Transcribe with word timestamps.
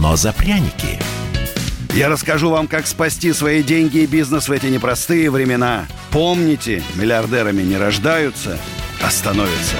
но 0.00 0.16
за 0.16 0.32
пряники. 0.32 0.98
Я 1.94 2.08
расскажу 2.08 2.50
вам, 2.50 2.66
как 2.66 2.86
спасти 2.86 3.32
свои 3.32 3.62
деньги 3.62 3.98
и 3.98 4.06
бизнес 4.06 4.48
в 4.48 4.52
эти 4.52 4.66
непростые 4.66 5.30
времена. 5.30 5.86
Помните, 6.10 6.82
миллиардерами 6.94 7.62
не 7.62 7.76
рождаются, 7.76 8.58
а 9.02 9.10
становятся. 9.10 9.76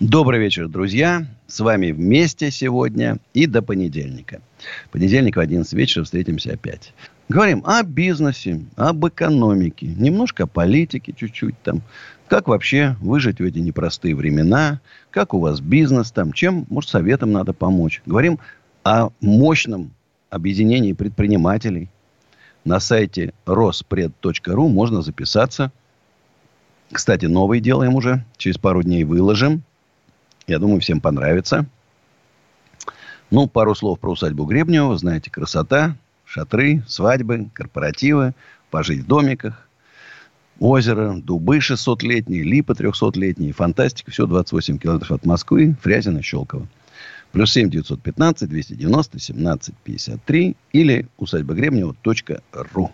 Добрый 0.00 0.38
вечер, 0.38 0.68
друзья. 0.68 1.26
С 1.48 1.58
вами 1.58 1.90
вместе 1.90 2.52
сегодня 2.52 3.18
и 3.34 3.46
до 3.46 3.62
понедельника. 3.62 4.40
Понедельник 4.92 5.36
в 5.36 5.40
11 5.40 5.72
вечера 5.72 6.04
встретимся 6.04 6.52
опять. 6.52 6.94
Говорим 7.28 7.62
о 7.66 7.82
бизнесе, 7.82 8.60
об 8.76 9.06
экономике, 9.06 9.86
немножко 9.86 10.44
о 10.44 10.46
политике 10.46 11.12
чуть-чуть 11.12 11.60
там. 11.62 11.82
Как 12.28 12.46
вообще 12.46 12.94
выжить 13.00 13.40
в 13.40 13.44
эти 13.44 13.58
непростые 13.58 14.14
времена? 14.14 14.80
Как 15.10 15.32
у 15.32 15.40
вас 15.40 15.60
бизнес 15.60 16.10
там? 16.12 16.34
Чем, 16.34 16.66
может, 16.68 16.90
советом 16.90 17.32
надо 17.32 17.54
помочь? 17.54 18.02
Говорим 18.04 18.38
о 18.84 19.08
мощном 19.22 19.92
объединении 20.28 20.92
предпринимателей. 20.92 21.88
На 22.64 22.80
сайте 22.80 23.32
rospred.ru 23.46 24.68
можно 24.68 25.00
записаться. 25.00 25.72
Кстати, 26.92 27.24
новый 27.24 27.60
делаем 27.60 27.94
уже. 27.94 28.24
Через 28.36 28.58
пару 28.58 28.82
дней 28.82 29.04
выложим. 29.04 29.62
Я 30.46 30.58
думаю, 30.58 30.80
всем 30.80 31.00
понравится. 31.00 31.64
Ну, 33.30 33.46
пару 33.46 33.74
слов 33.74 34.00
про 34.00 34.10
усадьбу 34.10 34.44
Гребнева. 34.44 34.98
Знаете, 34.98 35.30
красота, 35.30 35.96
шатры, 36.26 36.82
свадьбы, 36.86 37.48
корпоративы, 37.54 38.34
пожить 38.70 39.00
в 39.00 39.06
домиках, 39.06 39.67
озеро, 40.58 41.14
дубы 41.14 41.58
600-летние, 41.58 42.42
липы 42.42 42.72
300-летние, 42.72 43.52
фантастика. 43.52 44.10
Все 44.10 44.26
28 44.26 44.78
километров 44.78 45.12
от 45.12 45.26
Москвы, 45.26 45.76
Фрязино, 45.82 46.22
Щелково. 46.22 46.66
Плюс 47.32 47.52
7 47.52 47.68
915 47.70 48.48
290 48.48 49.18
17 49.18 49.74
53 49.84 50.56
или 50.72 51.06
усадьба 51.18 51.54
Гребнева.ру. 51.54 52.92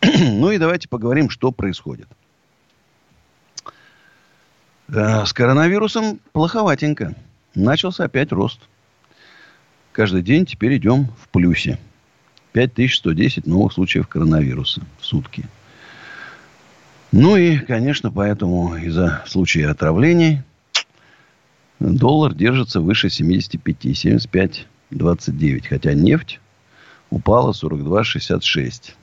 ну 0.02 0.50
и 0.50 0.58
давайте 0.58 0.88
поговорим, 0.88 1.28
что 1.28 1.52
происходит. 1.52 2.08
Э, 4.88 5.24
С 5.26 5.32
коронавирусом 5.32 6.20
плоховатенько. 6.32 7.14
Начался 7.54 8.04
опять 8.04 8.32
рост. 8.32 8.60
Каждый 9.92 10.22
день 10.22 10.46
теперь 10.46 10.76
идем 10.76 11.08
в 11.20 11.28
плюсе. 11.28 11.78
5110 12.52 13.46
новых 13.46 13.72
случаев 13.72 14.08
коронавируса 14.08 14.80
в 14.98 15.04
сутки. 15.04 15.44
Ну 17.12 17.36
и, 17.36 17.58
конечно, 17.58 18.10
поэтому 18.10 18.76
из-за 18.76 19.22
случая 19.26 19.68
отравлений 19.68 20.42
доллар 21.80 22.34
держится 22.34 22.80
выше 22.80 23.08
75, 23.08 23.96
75, 23.96 24.66
29. 24.90 25.66
Хотя 25.66 25.94
нефть 25.94 26.40
упала 27.10 27.52
42,66. 27.52 28.94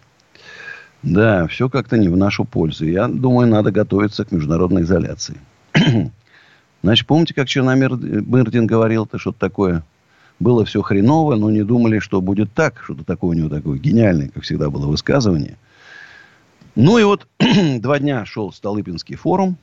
Да, 1.02 1.47
все 1.47 1.70
как-то 1.70 1.97
не 1.97 2.09
в 2.09 2.18
нашу 2.18 2.46
пользу. 2.46 2.85
Я 2.85 3.07
думаю, 3.07 3.47
надо 3.47 3.72
готовиться 3.72 4.25
к 4.25 4.31
международной 4.31 4.84
изоляции. 4.84 5.38
Значит, 6.84 7.08
помните, 7.08 7.34
как 7.34 7.47
Черномырдин 7.47 8.68
говорил-то 8.68 9.18
что-то 9.18 9.40
такое? 9.40 9.84
Было 10.40 10.66
все 10.66 10.81
хреново, 10.81 11.35
но 11.35 11.50
не 11.50 11.63
думали, 11.63 12.00
что 12.00 12.22
будет 12.22 12.53
так. 12.53 12.81
Что-то 12.84 13.03
такое 13.03 13.31
у 13.31 13.34
него 13.34 13.50
такое 13.50 13.79
гениальное, 13.79 14.29
как 14.29 14.44
всегда, 14.44 14.69
было 14.69 14.88
высказывание. 14.88 15.58
Ну 16.75 16.97
и 16.97 17.03
вот 17.03 17.28
два 17.80 18.00
дня 18.00 18.25
шел 18.25 18.52
Столыпинский 18.52 19.16
форум. 19.16 19.58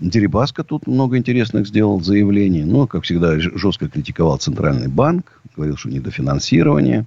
Дерибаска 0.00 0.64
тут 0.64 0.86
много 0.86 1.18
интересных 1.18 1.66
сделал 1.66 2.00
заявлений. 2.00 2.64
Ну, 2.64 2.86
как 2.86 3.04
всегда, 3.04 3.38
жестко 3.38 3.88
критиковал 3.88 4.38
Центральный 4.38 4.88
банк. 4.88 5.42
Говорил, 5.54 5.76
что 5.76 5.90
недофинансирование. 5.90 7.04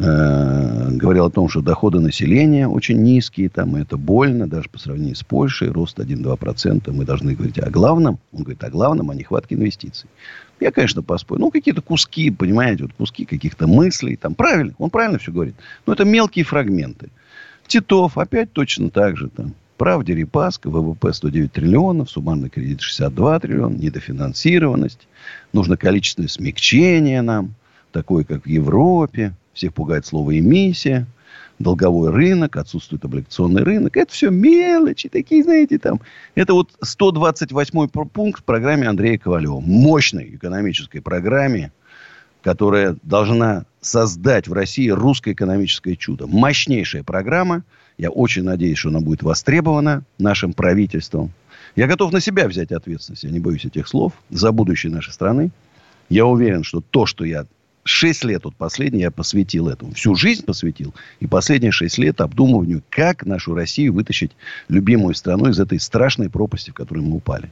Э, 0.00 0.90
говорил 0.90 1.26
о 1.26 1.30
том, 1.30 1.48
что 1.48 1.60
доходы 1.60 2.00
населения 2.00 2.66
очень 2.66 3.00
низкие. 3.00 3.48
Там, 3.48 3.76
и 3.76 3.82
это 3.82 3.96
больно, 3.96 4.48
даже 4.48 4.68
по 4.68 4.80
сравнению 4.80 5.14
с 5.14 5.22
Польшей. 5.22 5.68
Рост 5.68 6.00
1-2%. 6.00 6.90
Мы 6.90 7.04
должны 7.04 7.36
говорить 7.36 7.60
о 7.60 7.70
главном. 7.70 8.18
Он 8.32 8.42
говорит 8.42 8.64
о 8.64 8.70
главном, 8.70 9.10
о 9.10 9.14
нехватке 9.14 9.54
инвестиций. 9.54 10.10
Я, 10.60 10.70
конечно, 10.70 11.02
поспорю. 11.02 11.40
Ну, 11.40 11.50
какие-то 11.50 11.82
куски, 11.82 12.30
понимаете, 12.30 12.84
вот 12.84 12.92
куски 12.94 13.24
каких-то 13.24 13.66
мыслей. 13.66 14.16
Там, 14.16 14.34
правильно, 14.34 14.74
он 14.78 14.90
правильно 14.90 15.18
все 15.18 15.32
говорит. 15.32 15.54
Но 15.86 15.92
это 15.92 16.04
мелкие 16.04 16.44
фрагменты. 16.44 17.10
Титов 17.66 18.18
опять 18.18 18.52
точно 18.52 18.90
так 18.90 19.16
же. 19.16 19.28
Там, 19.28 19.54
Прав 19.76 20.04
Дерипаска, 20.04 20.70
ВВП 20.70 21.12
109 21.12 21.52
триллионов, 21.52 22.10
суммарный 22.10 22.48
кредит 22.48 22.80
62 22.80 23.40
триллиона, 23.40 23.74
недофинансированность. 23.74 25.08
Нужно 25.52 25.76
количественное 25.76 26.28
смягчение 26.28 27.22
нам, 27.22 27.54
такое, 27.90 28.24
как 28.24 28.44
в 28.44 28.48
Европе. 28.48 29.34
Всех 29.52 29.74
пугает 29.74 30.06
слово 30.06 30.38
эмиссия. 30.38 31.06
Долговой 31.58 32.10
рынок, 32.10 32.56
отсутствует 32.56 33.04
облигационный 33.04 33.62
рынок. 33.62 33.96
Это 33.96 34.12
все 34.12 34.30
мелочи 34.30 35.08
такие, 35.08 35.44
знаете, 35.44 35.78
там. 35.78 36.00
Это 36.34 36.54
вот 36.54 36.70
128 36.80 37.88
пункт 37.88 38.40
в 38.40 38.44
программе 38.44 38.88
Андрея 38.88 39.18
Ковалева. 39.18 39.60
Мощной 39.60 40.34
экономической 40.34 41.00
программе, 41.00 41.72
которая 42.42 42.96
должна 43.02 43.66
создать 43.80 44.48
в 44.48 44.52
России 44.52 44.88
русское 44.88 45.32
экономическое 45.32 45.96
чудо. 45.96 46.26
Мощнейшая 46.26 47.02
программа– 47.02 47.62
я 47.98 48.10
очень 48.10 48.42
надеюсь, 48.42 48.78
что 48.78 48.88
она 48.88 49.00
будет 49.00 49.22
востребована 49.22 50.04
нашим 50.18 50.52
правительством. 50.52 51.32
Я 51.76 51.86
готов 51.86 52.12
на 52.12 52.20
себя 52.20 52.48
взять 52.48 52.72
ответственность, 52.72 53.24
я 53.24 53.30
не 53.30 53.40
боюсь 53.40 53.64
этих 53.64 53.88
слов, 53.88 54.12
за 54.30 54.52
будущее 54.52 54.92
нашей 54.92 55.12
страны. 55.12 55.50
Я 56.08 56.26
уверен, 56.26 56.64
что 56.64 56.80
то, 56.80 57.06
что 57.06 57.24
я 57.24 57.46
6 57.84 58.24
лет, 58.24 58.44
вот 58.44 58.54
последний, 58.56 59.00
я 59.00 59.10
посвятил 59.10 59.68
этому. 59.68 59.92
Всю 59.92 60.14
жизнь 60.14 60.44
посвятил. 60.44 60.94
И 61.20 61.26
последние 61.26 61.72
6 61.72 61.98
лет 61.98 62.20
обдумыванию, 62.20 62.82
как 62.90 63.26
нашу 63.26 63.54
Россию 63.54 63.92
вытащить, 63.92 64.32
любимую 64.68 65.14
страну, 65.14 65.48
из 65.48 65.60
этой 65.60 65.78
страшной 65.78 66.30
пропасти, 66.30 66.70
в 66.70 66.74
которую 66.74 67.06
мы 67.06 67.16
упали. 67.16 67.50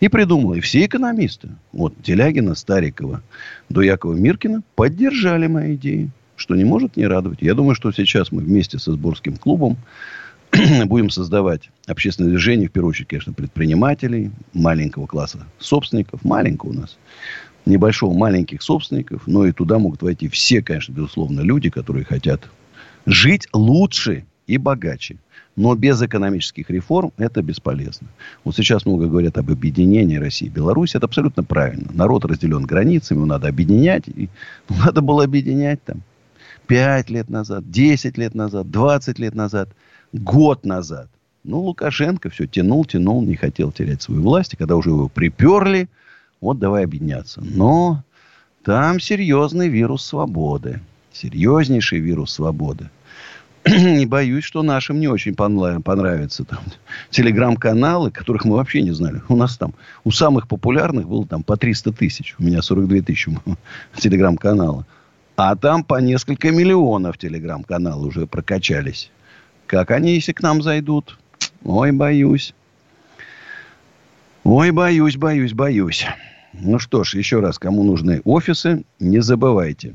И 0.00 0.08
придумал. 0.08 0.54
И 0.54 0.60
все 0.60 0.86
экономисты, 0.86 1.50
вот 1.72 1.94
Телягина, 2.02 2.54
Старикова, 2.54 3.22
до 3.68 3.82
Якова 3.82 4.14
Миркина, 4.14 4.62
поддержали 4.74 5.46
мои 5.46 5.74
идеи 5.74 6.10
что 6.38 6.54
не 6.54 6.64
может 6.64 6.96
не 6.96 7.06
радовать. 7.06 7.42
Я 7.42 7.54
думаю, 7.54 7.74
что 7.74 7.90
сейчас 7.92 8.32
мы 8.32 8.42
вместе 8.42 8.78
со 8.78 8.92
сборским 8.92 9.36
клубом 9.36 9.76
будем 10.86 11.10
создавать 11.10 11.70
общественное 11.86 12.30
движение, 12.30 12.68
в 12.68 12.72
первую 12.72 12.90
очередь, 12.90 13.08
конечно, 13.08 13.32
предпринимателей, 13.32 14.30
маленького 14.54 15.06
класса 15.06 15.46
собственников, 15.58 16.24
маленького 16.24 16.70
у 16.70 16.74
нас, 16.74 16.96
небольшого 17.68 18.12
маленьких 18.12 18.62
собственников, 18.62 19.22
но 19.26 19.46
и 19.46 19.52
туда 19.52 19.78
могут 19.78 20.02
войти 20.02 20.28
все, 20.28 20.62
конечно, 20.62 20.92
безусловно, 20.92 21.40
люди, 21.40 21.70
которые 21.70 22.04
хотят 22.04 22.42
жить 23.06 23.48
лучше 23.52 24.24
и 24.46 24.56
богаче. 24.58 25.16
Но 25.56 25.74
без 25.74 26.00
экономических 26.00 26.70
реформ 26.70 27.12
это 27.16 27.42
бесполезно. 27.42 28.06
Вот 28.44 28.54
сейчас 28.54 28.86
много 28.86 29.08
говорят 29.08 29.38
об 29.38 29.50
объединении 29.50 30.16
России 30.16 30.46
и 30.46 30.50
Беларуси. 30.50 30.96
Это 30.96 31.06
абсолютно 31.06 31.42
правильно. 31.42 31.88
Народ 31.92 32.24
разделен 32.24 32.62
границами, 32.62 33.18
его 33.18 33.26
надо 33.26 33.48
объединять. 33.48 34.04
И 34.06 34.28
надо 34.68 35.00
было 35.00 35.24
объединять 35.24 35.82
там 35.82 36.02
5 36.68 37.10
лет 37.10 37.28
назад, 37.28 37.68
10 37.68 38.18
лет 38.18 38.34
назад, 38.36 38.70
20 38.70 39.18
лет 39.18 39.34
назад, 39.34 39.70
год 40.12 40.64
назад. 40.64 41.08
Ну, 41.42 41.60
Лукашенко 41.60 42.30
все 42.30 42.46
тянул, 42.46 42.84
тянул, 42.84 43.22
не 43.22 43.34
хотел 43.34 43.72
терять 43.72 44.02
свою 44.02 44.22
власть. 44.22 44.54
И 44.54 44.56
когда 44.56 44.76
уже 44.76 44.90
его 44.90 45.08
приперли, 45.08 45.88
вот 46.40 46.58
давай 46.58 46.84
объединяться. 46.84 47.40
Но 47.42 48.02
там 48.64 49.00
серьезный 49.00 49.68
вирус 49.68 50.04
свободы. 50.04 50.80
Серьезнейший 51.12 52.00
вирус 52.00 52.32
свободы. 52.32 52.90
Не 53.66 54.06
боюсь, 54.06 54.44
что 54.44 54.62
нашим 54.62 55.00
не 55.00 55.08
очень 55.08 55.34
понравятся 55.34 56.44
там 56.44 56.60
телеграм-каналы, 57.10 58.10
которых 58.10 58.44
мы 58.44 58.56
вообще 58.56 58.82
не 58.82 58.92
знали. 58.92 59.22
У 59.28 59.36
нас 59.36 59.56
там 59.56 59.74
у 60.04 60.10
самых 60.10 60.48
популярных 60.48 61.08
было 61.08 61.26
там 61.26 61.42
по 61.42 61.56
300 61.56 61.92
тысяч. 61.92 62.34
У 62.38 62.44
меня 62.44 62.62
42 62.62 63.00
тысячи 63.00 63.36
телеграм-канала. 63.96 64.86
А 65.36 65.54
там 65.56 65.84
по 65.84 66.00
несколько 66.00 66.50
миллионов 66.50 67.18
телеграм-каналы 67.18 68.08
уже 68.08 68.26
прокачались. 68.26 69.10
Как 69.66 69.90
они, 69.90 70.14
если 70.14 70.32
к 70.32 70.42
нам 70.42 70.62
зайдут? 70.62 71.18
Ой, 71.64 71.92
боюсь. 71.92 72.54
Ой, 74.50 74.70
боюсь, 74.70 75.18
боюсь, 75.18 75.52
боюсь. 75.52 76.06
Ну 76.54 76.78
что 76.78 77.04
ж, 77.04 77.16
еще 77.16 77.40
раз, 77.40 77.58
кому 77.58 77.84
нужны 77.84 78.22
офисы, 78.24 78.82
не 78.98 79.20
забывайте, 79.20 79.94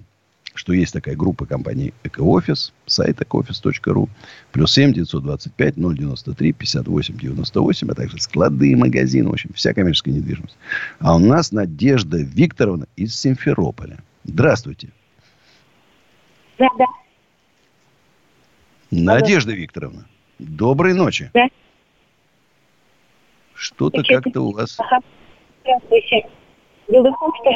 что 0.53 0.73
есть 0.73 0.94
такая 0.94 1.15
группа 1.15 1.47
компаний 1.47 1.91
«Экоофис», 2.03 2.71
сайт 2.85 3.19
ecooffice.ru, 3.19 4.07
плюс 4.51 4.71
7 4.73 4.94
925 4.94 5.73
093 5.73 6.53
58 6.53 7.17
98, 7.17 7.89
а 7.89 7.95
также 7.95 8.19
склады, 8.19 8.75
магазины, 8.75 9.27
в 9.27 9.33
общем, 9.33 9.50
вся 9.55 9.73
коммерческая 9.73 10.13
недвижимость. 10.13 10.56
А 10.99 11.15
у 11.15 11.19
нас 11.19 11.51
Надежда 11.51 12.17
Викторовна 12.17 12.85
из 12.95 13.19
Симферополя. 13.19 14.03
Здравствуйте. 14.23 14.89
Да, 16.59 16.67
да. 16.77 16.85
Надежда 18.91 19.53
Викторовна, 19.53 20.06
доброй 20.38 20.94
ночи. 20.94 21.31
Да. 21.33 21.47
Что-то 23.63 24.04
как-то 24.04 24.42
у 24.42 24.51
вас... 24.51 24.77
Дело 26.89 27.12
в 27.12 27.19
том, 27.19 27.33
что 27.36 27.50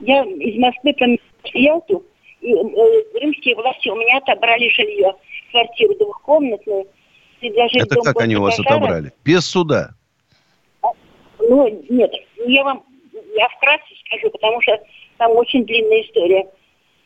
я 0.00 0.22
из 0.22 0.60
Москвы 0.60 0.92
поменялась 0.92 1.20
в 1.42 1.54
Ялту, 1.54 2.04
и 2.42 2.52
э, 2.52 3.20
римские 3.20 3.56
власти 3.56 3.88
у 3.88 3.96
меня 3.96 4.18
отобрали 4.18 4.68
жилье, 4.68 5.14
квартиру 5.50 5.94
двухкомнатную. 5.94 6.86
Предложили 7.40 7.84
Это 7.84 7.96
как 8.02 8.20
они 8.20 8.36
у 8.36 8.42
вас 8.42 8.56
пожара. 8.58 8.76
отобрали? 8.76 9.12
Без 9.24 9.46
суда? 9.46 9.94
Ну, 11.38 11.84
нет. 11.88 12.12
Я 12.46 12.64
вам 12.64 12.84
я 13.34 13.48
вкратце 13.48 13.94
скажу, 14.06 14.30
потому 14.30 14.60
что 14.60 14.78
там 15.16 15.32
очень 15.32 15.64
длинная 15.64 16.02
история. 16.02 16.46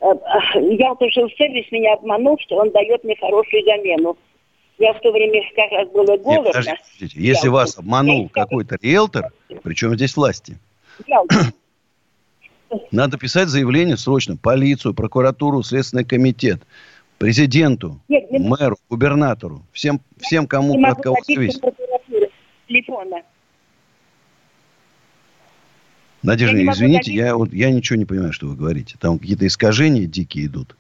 Э, 0.01 0.07
э, 0.11 0.75
я 0.75 0.95
жил 1.13 1.29
сервис, 1.39 1.71
меня 1.71 1.95
обманул, 1.95 2.37
что 2.41 2.57
он 2.57 2.71
дает 2.71 3.05
мне 3.05 3.17
хорошую 3.17 3.65
замену. 3.65 4.17
Я 4.81 4.95
в 4.95 5.01
то 5.01 5.13
время 5.13 5.43
как 5.55 5.71
раз 5.73 5.89
было 5.91 6.17
голодно. 6.17 6.31
Нет, 6.31 6.45
подождите, 6.47 7.21
если 7.21 7.47
я, 7.49 7.53
вас 7.53 7.77
обманул 7.77 8.31
какой-то 8.31 8.79
риэлтор, 8.81 9.27
причем 9.63 9.95
здесь 9.95 10.17
власти? 10.17 10.57
Я, 11.07 11.23
надо 12.91 13.19
писать 13.19 13.49
заявление 13.49 13.99
срочно. 13.99 14.39
Полицию, 14.39 14.95
прокуратуру, 14.95 15.63
Следственный 15.63 16.07
комитет, 16.07 16.63
президенту, 17.19 18.01
Нет, 18.09 18.31
не 18.31 18.39
мэру, 18.39 18.79
губернатору. 18.89 19.63
Всем, 19.71 20.01
всем 20.19 20.47
кому 20.47 20.75
не 20.79 20.87
от 20.87 21.03
кого 21.03 21.19
зависит. 21.27 21.63
Телефона. 22.67 23.23
Надежда, 26.23 26.57
я 26.57 26.73
извините, 26.73 27.13
я, 27.13 27.37
вот, 27.37 27.53
я 27.53 27.71
ничего 27.71 27.99
не 27.99 28.07
понимаю, 28.07 28.33
что 28.33 28.47
вы 28.47 28.57
говорите. 28.57 28.97
Там 28.99 29.19
какие-то 29.19 29.47
искажения 29.47 30.07
дикие 30.07 30.47
идут. 30.47 30.75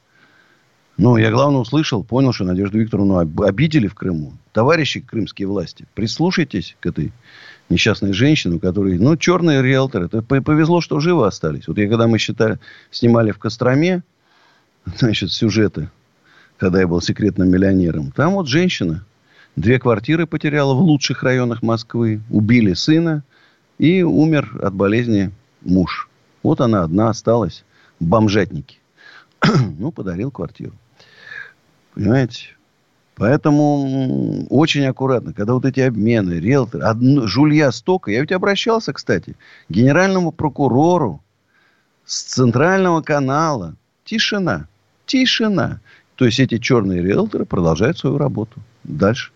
Ну, 1.02 1.16
я 1.16 1.30
главное 1.30 1.60
услышал, 1.60 2.04
понял, 2.04 2.34
что 2.34 2.44
Надежду 2.44 2.78
Викторовну 2.78 3.16
обидели 3.16 3.86
в 3.86 3.94
Крыму. 3.94 4.34
Товарищи 4.52 5.00
крымские 5.00 5.48
власти, 5.48 5.86
прислушайтесь 5.94 6.76
к 6.78 6.84
этой 6.84 7.10
несчастной 7.70 8.12
женщины, 8.12 8.56
у 8.56 8.58
которой, 8.60 8.98
ну, 8.98 9.16
черные 9.16 9.62
риэлторы. 9.62 10.06
Это 10.12 10.20
повезло, 10.20 10.82
что 10.82 11.00
живы 11.00 11.26
остались. 11.26 11.68
Вот 11.68 11.78
я, 11.78 11.88
когда 11.88 12.06
мы 12.06 12.18
считали, 12.18 12.58
снимали 12.90 13.30
в 13.30 13.38
Костроме, 13.38 14.02
значит, 14.94 15.32
сюжеты, 15.32 15.88
когда 16.58 16.80
я 16.80 16.86
был 16.86 17.00
секретным 17.00 17.48
миллионером, 17.48 18.12
там 18.12 18.34
вот 18.34 18.46
женщина 18.46 19.02
две 19.56 19.78
квартиры 19.78 20.26
потеряла 20.26 20.74
в 20.74 20.82
лучших 20.82 21.22
районах 21.22 21.62
Москвы, 21.62 22.20
убили 22.28 22.74
сына 22.74 23.24
и 23.78 24.02
умер 24.02 24.60
от 24.62 24.74
болезни 24.74 25.30
муж. 25.62 26.10
Вот 26.42 26.60
она 26.60 26.82
одна 26.82 27.08
осталась, 27.08 27.64
бомжатники. 28.00 28.76
ну, 29.78 29.92
подарил 29.92 30.30
квартиру. 30.30 30.74
Понимаете? 31.94 32.56
Поэтому 33.16 34.46
очень 34.48 34.86
аккуратно, 34.86 35.34
когда 35.34 35.52
вот 35.52 35.66
эти 35.66 35.80
обмены, 35.80 36.34
риэлторы, 36.34 36.84
одно, 36.84 37.26
жулья 37.26 37.70
стока. 37.70 38.10
Я 38.10 38.22
ведь 38.22 38.32
обращался, 38.32 38.94
кстати, 38.94 39.36
к 39.68 39.72
генеральному 39.72 40.32
прокурору 40.32 41.22
с 42.06 42.22
центрального 42.22 43.02
канала. 43.02 43.76
Тишина. 44.04 44.68
Тишина. 45.04 45.80
То 46.16 46.24
есть 46.24 46.40
эти 46.40 46.58
черные 46.58 47.02
риэлторы 47.02 47.44
продолжают 47.44 47.98
свою 47.98 48.16
работу. 48.16 48.60
Дальше. 48.84 49.32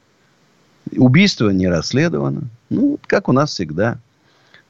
Убийство 0.97 1.51
не 1.51 1.69
расследовано. 1.69 2.49
Ну, 2.71 2.99
как 3.07 3.29
у 3.29 3.33
нас 3.33 3.51
всегда. 3.51 3.99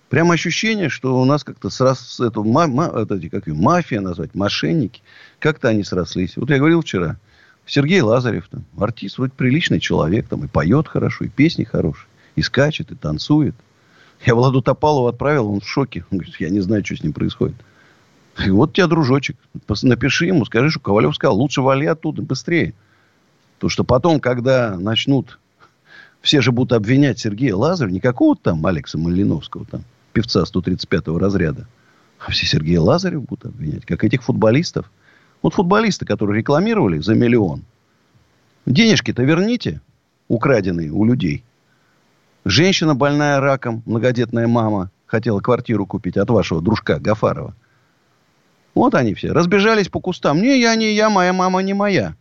Прямо 0.08 0.34
ощущение, 0.34 0.88
что 0.88 1.20
у 1.20 1.25
нас 1.25 1.44
как-то 1.44 1.70
срос, 1.70 2.20
эту, 2.20 2.44
ма, 2.44 2.66
ма, 2.66 2.92
это, 2.94 3.19
как 3.28 3.46
ее, 3.46 3.54
мафия 3.54 4.00
назвать, 4.00 4.34
мошенники, 4.34 5.02
как-то 5.38 5.69
они 5.69 5.82
срослись. 5.82 6.36
Вот 6.36 6.50
я 6.50 6.58
говорил 6.58 6.82
вчера, 6.82 7.16
Сергей 7.66 8.02
Лазарев, 8.02 8.49
там, 8.49 8.64
артист, 8.78 9.19
вроде 9.19 9.32
приличный 9.32 9.81
человек, 9.81 10.28
там, 10.28 10.44
и 10.44 10.49
поет 10.49 10.87
хорошо, 10.87 11.25
и 11.25 11.28
песни 11.28 11.64
хорошие, 11.64 12.06
и 12.37 12.43
скачет, 12.43 12.90
и 12.90 12.94
танцует. 12.94 13.55
Я 14.25 14.34
Владу 14.34 14.62
Топалову 14.62 15.06
отправил, 15.06 15.50
он 15.50 15.61
в 15.61 15.69
шоке. 15.69 16.05
Он 16.11 16.19
говорит, 16.19 16.37
я 16.40 16.50
не 16.50 16.61
знаю, 16.61 16.84
что 16.84 16.96
с 16.96 17.02
ним 17.02 17.12
происходит. 17.12 17.56
И 18.44 18.50
вот 18.50 18.72
тебе, 18.72 18.87
дружочек, 18.87 19.37
напиши 19.82 20.26
ему, 20.26 20.44
скажи, 20.44 20.70
что 20.70 20.81
Ковалев 20.81 21.14
сказал, 21.14 21.37
лучше 21.37 21.62
вали 21.62 21.87
оттуда, 21.87 22.22
быстрее. 22.22 22.75
То, 23.58 23.69
что 23.69 23.84
потом, 23.84 24.20
когда 24.20 24.76
начнут, 24.76 25.38
все 26.20 26.40
же 26.40 26.52
будут 26.52 26.72
обвинять 26.72 27.19
Сергея 27.19 27.55
Лазарева, 27.55 27.93
не 27.93 28.00
какого-то 28.00 28.43
там 28.43 28.67
Алекса 28.67 28.99
Малиновского, 28.99 29.64
там, 29.67 29.84
певца 30.12 30.43
135-го 30.43 31.19
разряда, 31.19 31.69
а 32.19 32.31
все 32.31 32.46
Сергея 32.46 32.81
Лазарева 32.81 33.20
будут 33.20 33.46
обвинять, 33.46 33.84
как 33.87 34.05
этих 34.05 34.22
футболистов– 34.22 34.90
вот 35.44 35.52
футболисты, 35.52 36.06
которые 36.06 36.38
рекламировали 36.38 36.99
за 36.99 37.14
миллион. 37.14 37.64
Денежки-то 38.64 39.23
верните, 39.23 39.82
украденные 40.26 40.91
у 40.91 41.05
людей. 41.05 41.44
Женщина 42.46 42.94
больная 42.94 43.41
раком, 43.41 43.82
многодетная 43.85 44.49
мама, 44.49 44.91
хотела 45.05 45.41
квартиру 45.41 45.85
купить 45.85 46.17
от 46.17 46.31
вашего 46.31 46.62
дружка 46.62 46.99
Гафарова. 46.99 47.55
Вот 48.75 48.94
они 48.94 49.12
все. 49.12 49.32
Разбежались 49.32 49.88
по 49.88 50.00
кустам. 50.00 50.41
Не, 50.41 50.58
я 50.58 50.75
не 50.76 50.94
я, 50.94 51.11
моя 51.11 51.35
мама 51.35 51.62
не 51.62 51.75
моя. 51.75 52.17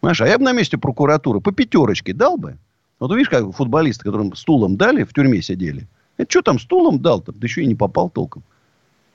Знаешь, 0.00 0.22
а 0.22 0.26
я 0.26 0.38
бы 0.38 0.44
на 0.44 0.52
месте 0.52 0.78
прокуратуры 0.78 1.40
по 1.40 1.52
пятерочке 1.52 2.14
дал 2.14 2.38
бы. 2.38 2.56
Вот 2.98 3.12
видишь, 3.12 3.28
как 3.28 3.54
футболисты, 3.54 4.04
которым 4.04 4.34
стулом 4.34 4.78
дали, 4.78 5.04
в 5.04 5.12
тюрьме 5.12 5.42
сидели. 5.42 5.86
Это 6.16 6.30
что 6.30 6.40
там 6.40 6.58
стулом 6.58 7.00
дал-то? 7.00 7.32
Да 7.32 7.46
еще 7.46 7.62
и 7.64 7.66
не 7.66 7.74
попал 7.74 8.08
толком. 8.08 8.44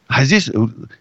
А 0.05 0.25
здесь 0.25 0.51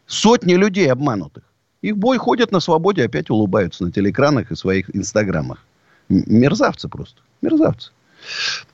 сотни 0.07 0.55
людей 0.55 0.91
обманутых. 0.91 1.45
Их 1.83 1.97
бой 1.97 2.19
ходят 2.19 2.53
на 2.53 2.61
свободе, 2.61 3.05
опять 3.05 3.31
улыбаются 3.31 3.85
на 3.85 3.93
телеэкранах 3.93 4.51
и 4.51 4.55
своих 4.55 4.95
инстаграмах. 4.95 5.65
Мерзавцы 6.09 6.89
просто. 6.89 7.23
Мерзавцы. 7.41 7.93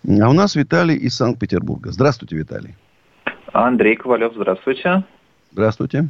А 0.05 0.29
у 0.29 0.33
нас 0.33 0.57
Виталий 0.57 0.97
из 0.97 1.15
Санкт-Петербурга. 1.17 1.93
Здравствуйте, 1.93 2.37
Виталий. 2.37 2.75
Андрей 3.53 3.97
Ковалев, 3.97 4.33
здравствуйте. 4.35 5.05
Здравствуйте. 5.53 6.09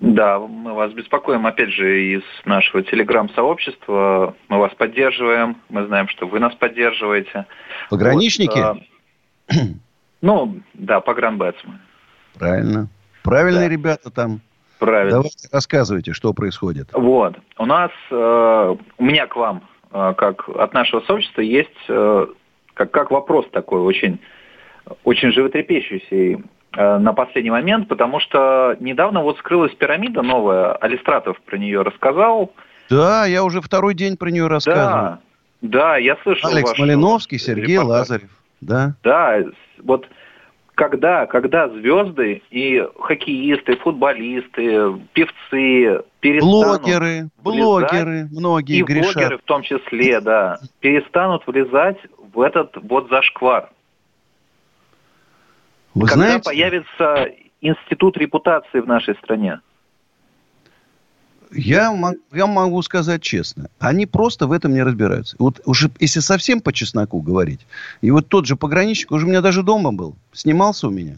Да, 0.00 0.40
мы 0.40 0.74
вас 0.74 0.92
беспокоим, 0.92 1.46
опять 1.46 1.70
же, 1.70 2.14
из 2.14 2.22
нашего 2.44 2.82
телеграм-сообщества. 2.82 4.34
Мы 4.48 4.58
вас 4.58 4.74
поддерживаем. 4.74 5.56
Мы 5.68 5.86
знаем, 5.86 6.08
что 6.08 6.26
вы 6.26 6.40
нас 6.40 6.54
поддерживаете. 6.56 7.46
Пограничники? 7.90 8.58
Вот, 8.58 8.82
а, 9.48 9.54
ну, 10.20 10.60
да, 10.74 11.00
погранбэтсмы. 11.00 11.78
Правильно. 12.38 12.88
Правильные 13.22 13.68
да. 13.68 13.72
ребята 13.72 14.10
там. 14.10 14.40
Правильно. 14.78 15.12
Давайте 15.12 15.48
рассказывайте, 15.52 16.12
что 16.12 16.32
происходит. 16.32 16.88
Вот. 16.92 17.36
У 17.58 17.66
нас, 17.66 17.90
э, 18.10 18.76
у 18.98 19.04
меня 19.04 19.26
к 19.26 19.36
вам, 19.36 19.62
э, 19.92 20.14
как 20.16 20.48
от 20.48 20.72
нашего 20.74 21.00
сообщества, 21.02 21.40
есть 21.40 21.70
э, 21.88 22.26
как, 22.74 22.90
как 22.90 23.10
вопрос 23.10 23.46
такой 23.52 23.80
очень, 23.80 24.18
очень 25.04 25.32
животрепещущий 25.32 26.44
на 26.76 27.12
последний 27.12 27.52
момент, 27.52 27.86
потому 27.86 28.18
что 28.18 28.76
недавно 28.80 29.22
вот 29.22 29.38
скрылась 29.38 29.72
пирамида 29.76 30.22
новая, 30.22 30.72
Алистратов 30.72 31.40
про 31.42 31.56
нее 31.56 31.82
рассказал. 31.82 32.52
Да, 32.90 33.26
я 33.26 33.44
уже 33.44 33.60
второй 33.60 33.94
день 33.94 34.16
про 34.16 34.30
нее 34.30 34.48
рассказываю. 34.48 34.90
Да, 34.90 35.20
да 35.62 35.96
я 35.98 36.16
слышал. 36.24 36.50
Алекс 36.50 36.76
Малиновский, 36.76 37.38
Сергей 37.38 37.76
репортаж. 37.76 37.88
Лазарев. 38.00 38.30
Да. 38.60 38.94
Да, 39.04 39.38
вот 39.84 40.08
когда, 40.74 41.26
когда 41.26 41.68
звезды 41.68 42.42
и 42.50 42.82
хоккеисты, 42.98 43.76
футболисты, 43.76 44.98
певцы 45.12 46.02
перестанут 46.20 46.82
блогеры, 46.82 47.28
блогеры, 47.38 48.28
многие 48.32 48.78
и 48.78 48.82
грешат. 48.82 49.14
блогеры 49.14 49.38
в 49.38 49.42
том 49.42 49.62
числе, 49.62 50.20
да, 50.20 50.58
перестанут 50.80 51.46
влезать 51.46 51.98
в 52.32 52.40
этот 52.40 52.76
вот 52.82 53.08
зашквар. 53.08 53.70
Вы 55.94 56.08
когда 56.08 56.24
знаете? 56.24 56.44
появится 56.44 57.28
институт 57.60 58.16
репутации 58.16 58.80
в 58.80 58.86
нашей 58.86 59.14
стране? 59.16 59.60
Я, 61.54 61.96
я 62.32 62.46
могу 62.46 62.82
сказать 62.82 63.22
честно, 63.22 63.68
они 63.78 64.06
просто 64.06 64.46
в 64.46 64.52
этом 64.52 64.74
не 64.74 64.82
разбираются. 64.82 65.36
Вот 65.38 65.60
уже 65.64 65.90
если 66.00 66.20
совсем 66.20 66.60
по 66.60 66.72
чесноку 66.72 67.20
говорить, 67.20 67.60
и 68.00 68.10
вот 68.10 68.28
тот 68.28 68.46
же 68.46 68.56
пограничник 68.56 69.12
уже 69.12 69.26
у 69.26 69.28
меня 69.28 69.40
даже 69.40 69.62
дома 69.62 69.92
был, 69.92 70.16
снимался 70.32 70.88
у 70.88 70.90
меня. 70.90 71.16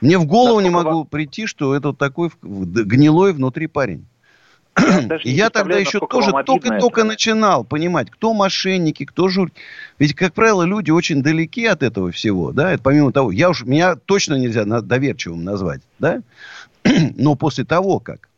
Мне 0.00 0.18
в 0.18 0.26
голову 0.26 0.58
да, 0.58 0.64
не 0.64 0.70
могу 0.70 0.98
вам... 0.98 1.06
прийти, 1.06 1.46
что 1.46 1.74
это 1.76 1.88
вот 1.88 1.98
такой 1.98 2.30
гнилой 2.42 3.32
внутри 3.32 3.68
парень. 3.68 4.04
И 5.24 5.30
я 5.30 5.50
тогда 5.50 5.76
еще 5.76 6.00
тоже 6.00 6.32
только-только 6.44 7.04
начинал 7.04 7.62
понимать, 7.62 8.10
кто 8.10 8.32
мошенники, 8.32 9.04
кто 9.04 9.28
жур. 9.28 9.52
Ведь, 9.98 10.14
как 10.14 10.32
правило, 10.32 10.62
люди 10.64 10.90
очень 10.90 11.22
далеки 11.22 11.66
от 11.66 11.82
этого 11.82 12.10
всего, 12.10 12.52
да, 12.52 12.72
это 12.72 12.82
помимо 12.82 13.12
того, 13.12 13.30
я 13.30 13.50
уж, 13.50 13.64
меня 13.64 13.96
точно 13.96 14.34
нельзя 14.34 14.64
доверчивым 14.64 15.44
назвать, 15.44 15.82
да, 15.98 16.22
но 17.16 17.36
после 17.36 17.64
того, 17.64 18.00
как 18.00 18.28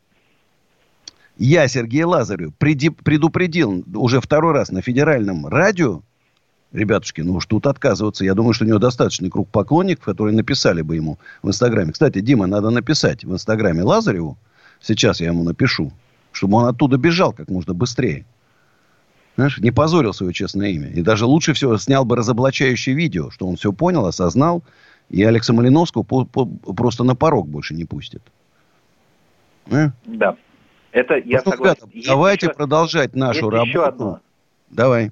я 1.37 1.67
Сергей 1.69 2.05
Лазарев 2.05 2.55
предупредил 2.55 3.85
уже 3.95 4.21
второй 4.21 4.53
раз 4.53 4.71
на 4.71 4.83
федеральном 4.83 5.47
радио, 5.47 6.03
ребятушки, 6.73 7.23
ну 7.23 7.35
уж 7.35 7.47
тут 7.47 7.67
отказываться. 7.67 8.25
Я 8.25 8.35
думаю, 8.35 8.53
что 8.53 8.65
у 8.65 8.69
него 8.69 8.79
достаточный 8.79 9.31
круг 9.31 9.49
поклонников, 9.49 10.05
которые 10.05 10.35
написали 10.35 10.83
бы 10.83 10.97
ему 10.97 11.19
в 11.43 11.49
Инстаграме. 11.49 11.93
Кстати, 11.93 12.21
Дима, 12.21 12.47
надо 12.47 12.71
написать 12.71 13.25
в 13.25 13.33
Инстаграме 13.33 13.83
Лазареву. 13.83 14.37
Сейчас 14.81 15.21
я 15.21 15.29
ему 15.29 15.45
напишу, 15.45 15.93
чтобы 16.33 16.59
он 16.59 16.67
оттуда 16.67 16.99
бежал 16.99 17.33
как 17.33 17.49
можно 17.49 17.75
быстрее. 17.75 18.27
Знаешь, 19.37 19.59
не 19.59 19.73
позорил 19.73 20.13
свое 20.13 20.33
честное 20.33 20.69
имя. 20.69 20.91
И 20.91 21.03
даже 21.03 21.27
лучше 21.27 21.55
всего 21.55 21.77
снял 21.79 22.05
бы 22.05 22.17
разоблачающее 22.17 22.95
видео, 22.95 23.31
что 23.31 23.47
он 23.47 23.57
все 23.57 23.73
понял, 23.73 24.07
осознал, 24.07 24.63
и 25.11 25.23
Алекса 25.25 25.53
Малиновского 25.53 26.03
по, 26.03 26.25
по, 26.25 26.47
просто 26.47 27.03
на 27.03 27.17
порог 27.17 27.49
больше 27.49 27.75
не 27.75 27.85
пустит. 27.85 28.23
А? 29.71 29.91
Да. 30.05 30.37
Это 30.95 31.17
я 31.17 31.43
ну, 31.45 31.51
согласен. 31.51 31.89
Ребята, 31.91 32.09
давайте 32.09 32.47
еще, 32.47 32.55
продолжать 32.55 33.17
нашу 33.17 33.51
работу. 33.51 33.69
Еще 33.69 33.85
одно. 33.85 34.21
Давай. 34.71 35.11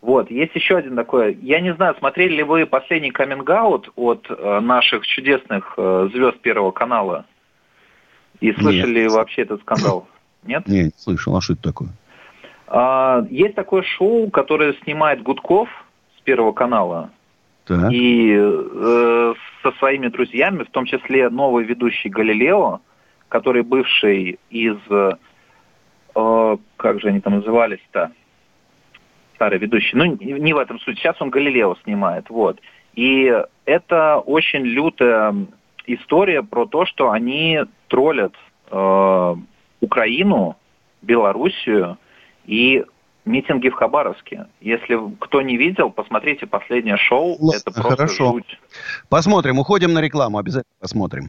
Вот, 0.00 0.30
есть 0.30 0.54
еще 0.54 0.78
один 0.78 0.96
такой. 0.96 1.38
Я 1.42 1.60
не 1.60 1.74
знаю, 1.74 1.94
смотрели 1.98 2.36
ли 2.36 2.42
вы 2.42 2.64
последний 2.64 3.10
каминг 3.10 3.50
от 3.50 4.26
э, 4.30 4.60
наших 4.60 5.06
чудесных 5.06 5.74
э, 5.76 6.08
звезд 6.14 6.40
Первого 6.40 6.70
канала? 6.70 7.26
И 8.40 8.52
слышали 8.52 9.02
Нет. 9.02 9.12
вообще 9.12 9.42
этот 9.42 9.60
скандал? 9.60 10.08
Нет? 10.44 10.66
Нет, 10.66 10.94
слышал. 10.96 11.36
А 11.36 11.42
что 11.42 11.52
это 11.52 11.62
такое? 11.62 11.90
А, 12.66 13.22
есть 13.28 13.56
такое 13.56 13.82
шоу, 13.82 14.30
которое 14.30 14.72
снимает 14.82 15.22
Гудков 15.22 15.68
с 16.16 16.22
Первого 16.22 16.52
канала. 16.52 17.10
Так. 17.66 17.92
И 17.92 18.34
э, 18.34 19.34
со 19.62 19.72
своими 19.72 20.08
друзьями, 20.08 20.64
в 20.64 20.70
том 20.70 20.86
числе 20.86 21.28
новый 21.28 21.64
ведущий 21.64 22.08
Галилео, 22.08 22.80
который 23.30 23.62
бывший 23.62 24.38
из... 24.50 24.76
Э, 26.14 26.56
как 26.76 27.00
же 27.00 27.08
они 27.08 27.20
там 27.20 27.36
назывались-то? 27.36 28.12
старый 29.40 29.58
ведущий. 29.58 29.96
Ну, 29.96 30.04
не 30.04 30.52
в 30.52 30.58
этом 30.58 30.78
суть. 30.80 30.98
Сейчас 30.98 31.16
он 31.18 31.30
Галилео 31.30 31.74
снимает. 31.84 32.28
Вот. 32.28 32.60
И 32.92 33.32
это 33.64 34.18
очень 34.18 34.60
лютая 34.60 35.34
история 35.86 36.42
про 36.42 36.66
то, 36.66 36.84
что 36.84 37.10
они 37.10 37.60
троллят 37.88 38.34
э, 38.70 39.34
Украину, 39.80 40.56
Белоруссию 41.00 41.96
и 42.44 42.84
митинги 43.24 43.70
в 43.70 43.74
Хабаровске. 43.74 44.46
Если 44.60 44.98
кто 45.20 45.40
не 45.40 45.56
видел, 45.56 45.88
посмотрите 45.90 46.46
последнее 46.46 46.98
шоу. 46.98 47.38
Л- 47.40 47.52
это 47.52 47.72
просто 47.72 47.96
Хорошо. 47.96 48.32
жуть. 48.32 48.58
Посмотрим. 49.08 49.58
Уходим 49.58 49.94
на 49.94 50.02
рекламу. 50.02 50.36
Обязательно 50.36 50.76
посмотрим. 50.80 51.28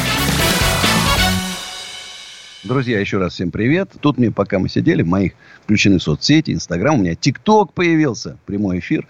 Друзья, 2.63 2.99
еще 2.99 3.17
раз 3.17 3.33
всем 3.33 3.49
привет. 3.49 3.89
Тут 4.01 4.19
мне, 4.19 4.29
пока 4.29 4.59
мы 4.59 4.69
сидели, 4.69 5.01
моих 5.01 5.33
включены 5.63 5.99
соцсети, 5.99 6.51
Инстаграм, 6.51 6.93
у 6.93 7.01
меня 7.01 7.15
ТикТок 7.15 7.73
появился, 7.73 8.37
прямой 8.45 8.77
эфир 8.77 9.07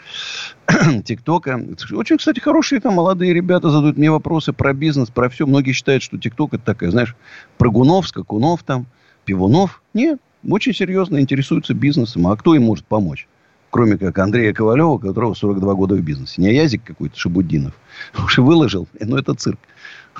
ТикТока. 1.03 1.61
Очень, 1.91 2.17
кстати, 2.17 2.39
хорошие 2.39 2.79
там 2.79 2.93
молодые 2.93 3.33
ребята 3.33 3.69
задают 3.69 3.97
мне 3.97 4.09
вопросы 4.09 4.53
про 4.53 4.73
бизнес, 4.73 5.09
про 5.09 5.27
все. 5.27 5.45
Многие 5.45 5.73
считают, 5.73 6.01
что 6.01 6.17
ТикТок 6.17 6.53
это 6.53 6.63
такая, 6.63 6.91
знаешь, 6.91 7.13
прыгунов, 7.57 8.07
скакунов 8.07 8.63
там, 8.63 8.85
пивунов. 9.25 9.81
Нет, 9.93 10.21
очень 10.47 10.73
серьезно 10.73 11.19
интересуются 11.19 11.73
бизнесом. 11.73 12.27
А 12.27 12.37
кто 12.37 12.55
им 12.55 12.63
может 12.63 12.85
помочь? 12.85 13.27
Кроме 13.69 13.97
как 13.97 14.17
Андрея 14.19 14.53
Ковалева, 14.53 14.97
которого 14.97 15.33
42 15.33 15.73
года 15.73 15.95
в 15.95 16.01
бизнесе. 16.01 16.41
Не 16.41 16.53
Язик 16.55 16.85
какой-то 16.85 17.19
Шабуддинов. 17.19 17.73
Уже 18.25 18.41
выложил, 18.41 18.87
ну 18.97 19.17
это 19.17 19.33
цирк 19.33 19.59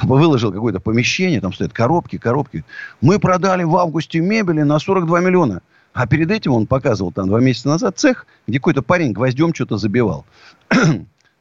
выложил 0.02 0.52
какое-то 0.52 0.80
помещение, 0.80 1.42
там 1.42 1.54
стоят 1.54 1.74
коробки, 1.74 2.18
коробки. 2.18 2.64
Мы 3.02 3.20
продали 3.20 3.64
в 3.64 3.76
августе 3.76 4.20
мебели 4.20 4.62
на 4.62 4.80
42 4.80 5.20
миллиона. 5.20 5.62
А 5.94 6.08
перед 6.08 6.32
этим 6.32 6.54
он 6.54 6.68
показывал 6.68 7.12
там 7.12 7.28
два 7.28 7.42
месяца 7.42 7.68
назад 7.68 7.98
цех, 7.98 8.26
где 8.48 8.60
какой-то 8.60 8.82
парень 8.82 9.12
гвоздем 9.12 9.54
что-то 9.54 9.78
забивал. 9.78 10.26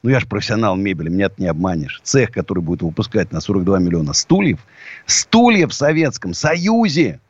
ну, 0.02 0.11
я 0.11 0.19
же 0.19 0.26
профессионал 0.26 0.76
мебели, 0.76 1.09
меня 1.09 1.28
ты 1.28 1.42
не 1.42 1.49
обманешь. 1.49 2.00
Цех, 2.02 2.33
который 2.33 2.62
будет 2.62 2.83
выпускать 2.83 3.30
на 3.33 3.40
42 3.40 3.78
миллиона 3.78 4.12
стульев. 4.12 4.59
Стульев 5.07 5.71
в 5.71 5.75
Советском 5.75 6.35
Союзе! 6.35 7.21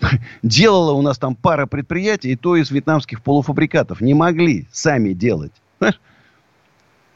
Делала 0.42 0.92
у 0.92 1.02
нас 1.02 1.18
там 1.18 1.36
пара 1.36 1.66
предприятий, 1.66 2.32
и 2.32 2.36
то 2.36 2.56
из 2.56 2.70
вьетнамских 2.70 3.22
полуфабрикатов. 3.22 4.00
Не 4.00 4.14
могли 4.14 4.66
сами 4.72 5.12
делать. 5.12 5.52
Знаешь? 5.78 6.00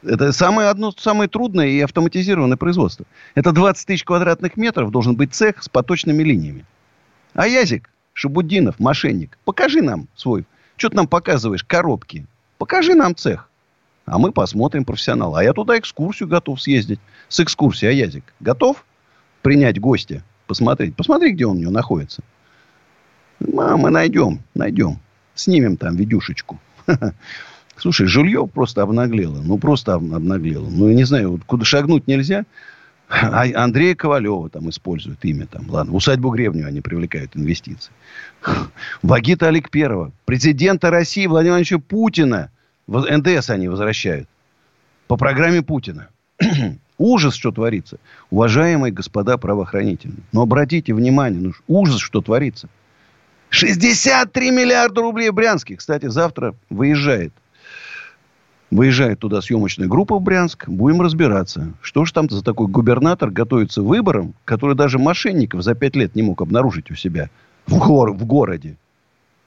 Это 0.05 0.31
самое, 0.31 0.69
одно, 0.69 0.91
самое 0.91 1.29
трудное 1.29 1.67
и 1.67 1.81
автоматизированное 1.81 2.57
производство. 2.57 3.05
Это 3.33 3.51
20 3.51 3.87
тысяч 3.87 4.03
квадратных 4.03 4.55
метров 4.55 4.91
должен 4.91 5.15
быть 5.15 5.33
цех 5.33 5.63
с 5.63 5.69
поточными 5.69 6.21
линиями. 6.21 6.65
А 7.33 7.47
Язик, 7.47 7.89
Шабуддинов, 8.13 8.79
мошенник, 8.79 9.37
покажи 9.45 9.81
нам 9.81 10.07
свой. 10.15 10.45
Что 10.77 10.89
ты 10.89 10.95
нам 10.97 11.07
показываешь? 11.07 11.63
Коробки. 11.63 12.25
Покажи 12.57 12.93
нам 12.93 13.15
цех. 13.15 13.49
А 14.05 14.19
мы 14.19 14.31
посмотрим 14.31 14.85
профессионала. 14.85 15.39
А 15.39 15.43
я 15.43 15.53
туда 15.53 15.77
экскурсию 15.79 16.29
готов 16.29 16.61
съездить. 16.61 16.99
С 17.27 17.39
экскурсией, 17.39 17.91
а 17.91 17.93
Язик 17.93 18.23
готов 18.39 18.85
принять 19.41 19.79
гостя? 19.79 20.23
Посмотреть. 20.47 20.95
Посмотри, 20.95 21.31
где 21.31 21.47
он 21.47 21.57
у 21.57 21.59
него 21.59 21.71
находится. 21.71 22.23
А, 23.41 23.77
мы 23.77 23.89
найдем, 23.89 24.43
найдем. 24.53 24.99
Снимем 25.33 25.75
там 25.77 25.95
видюшечку. 25.95 26.59
Слушай, 27.77 28.07
жилье 28.07 28.47
просто 28.47 28.81
обнаглело. 28.81 29.41
Ну, 29.41 29.57
просто 29.57 29.95
обнаглело. 29.95 30.67
Ну, 30.69 30.89
я 30.89 30.95
не 30.95 31.03
знаю, 31.03 31.31
вот 31.31 31.43
куда 31.45 31.65
шагнуть 31.65 32.07
нельзя. 32.07 32.45
А 33.07 33.45
Андрея 33.63 33.93
Ковалева 33.95 34.49
там 34.49 34.69
используют 34.69 35.23
имя. 35.25 35.45
Там, 35.45 35.69
ладно, 35.69 35.93
в 35.93 35.95
усадьбу 35.95 36.29
Гребню 36.29 36.67
они 36.67 36.81
привлекают 36.81 37.35
инвестиции. 37.35 37.91
Вагита 39.03 39.47
Аликперова. 39.49 40.11
Президента 40.25 40.89
России 40.89 41.27
Владимира 41.27 41.57
Владимировича 41.57 41.79
Путина. 41.79 42.49
НДС 42.87 43.49
они 43.49 43.67
возвращают. 43.67 44.27
По 45.07 45.17
программе 45.17 45.61
Путина. 45.61 46.07
ужас, 46.97 47.35
что 47.35 47.51
творится. 47.51 47.99
Уважаемые 48.29 48.91
господа 48.91 49.37
правоохранительные. 49.37 50.23
Но 50.31 50.41
обратите 50.41 50.93
внимание, 50.93 51.41
ну, 51.41 51.53
ужас, 51.67 51.99
что 51.99 52.21
творится. 52.21 52.69
63 53.49 54.51
миллиарда 54.51 55.01
рублей 55.01 55.29
в 55.29 55.33
Брянске. 55.33 55.75
Кстати, 55.75 56.07
завтра 56.07 56.55
выезжает 56.69 57.33
Выезжает 58.71 59.19
туда 59.19 59.41
съемочная 59.41 59.87
группа 59.87 60.17
в 60.17 60.21
Брянск. 60.21 60.67
Будем 60.67 61.01
разбираться. 61.01 61.73
Что 61.81 62.03
же 62.05 62.13
там 62.13 62.29
за 62.29 62.43
такой 62.43 62.67
губернатор 62.67 63.29
готовится 63.29 63.81
выбором, 63.81 64.33
который 64.43 64.75
даже 64.75 64.97
мошенников 64.97 65.61
за 65.61 65.75
пять 65.75 65.95
лет 65.95 66.15
не 66.15 66.23
мог 66.23 66.41
обнаружить 66.41 66.89
у 66.89 66.95
себя 66.95 67.29
в, 67.67 67.77
гор 67.77 68.11
в 68.11 68.25
городе. 68.25 68.75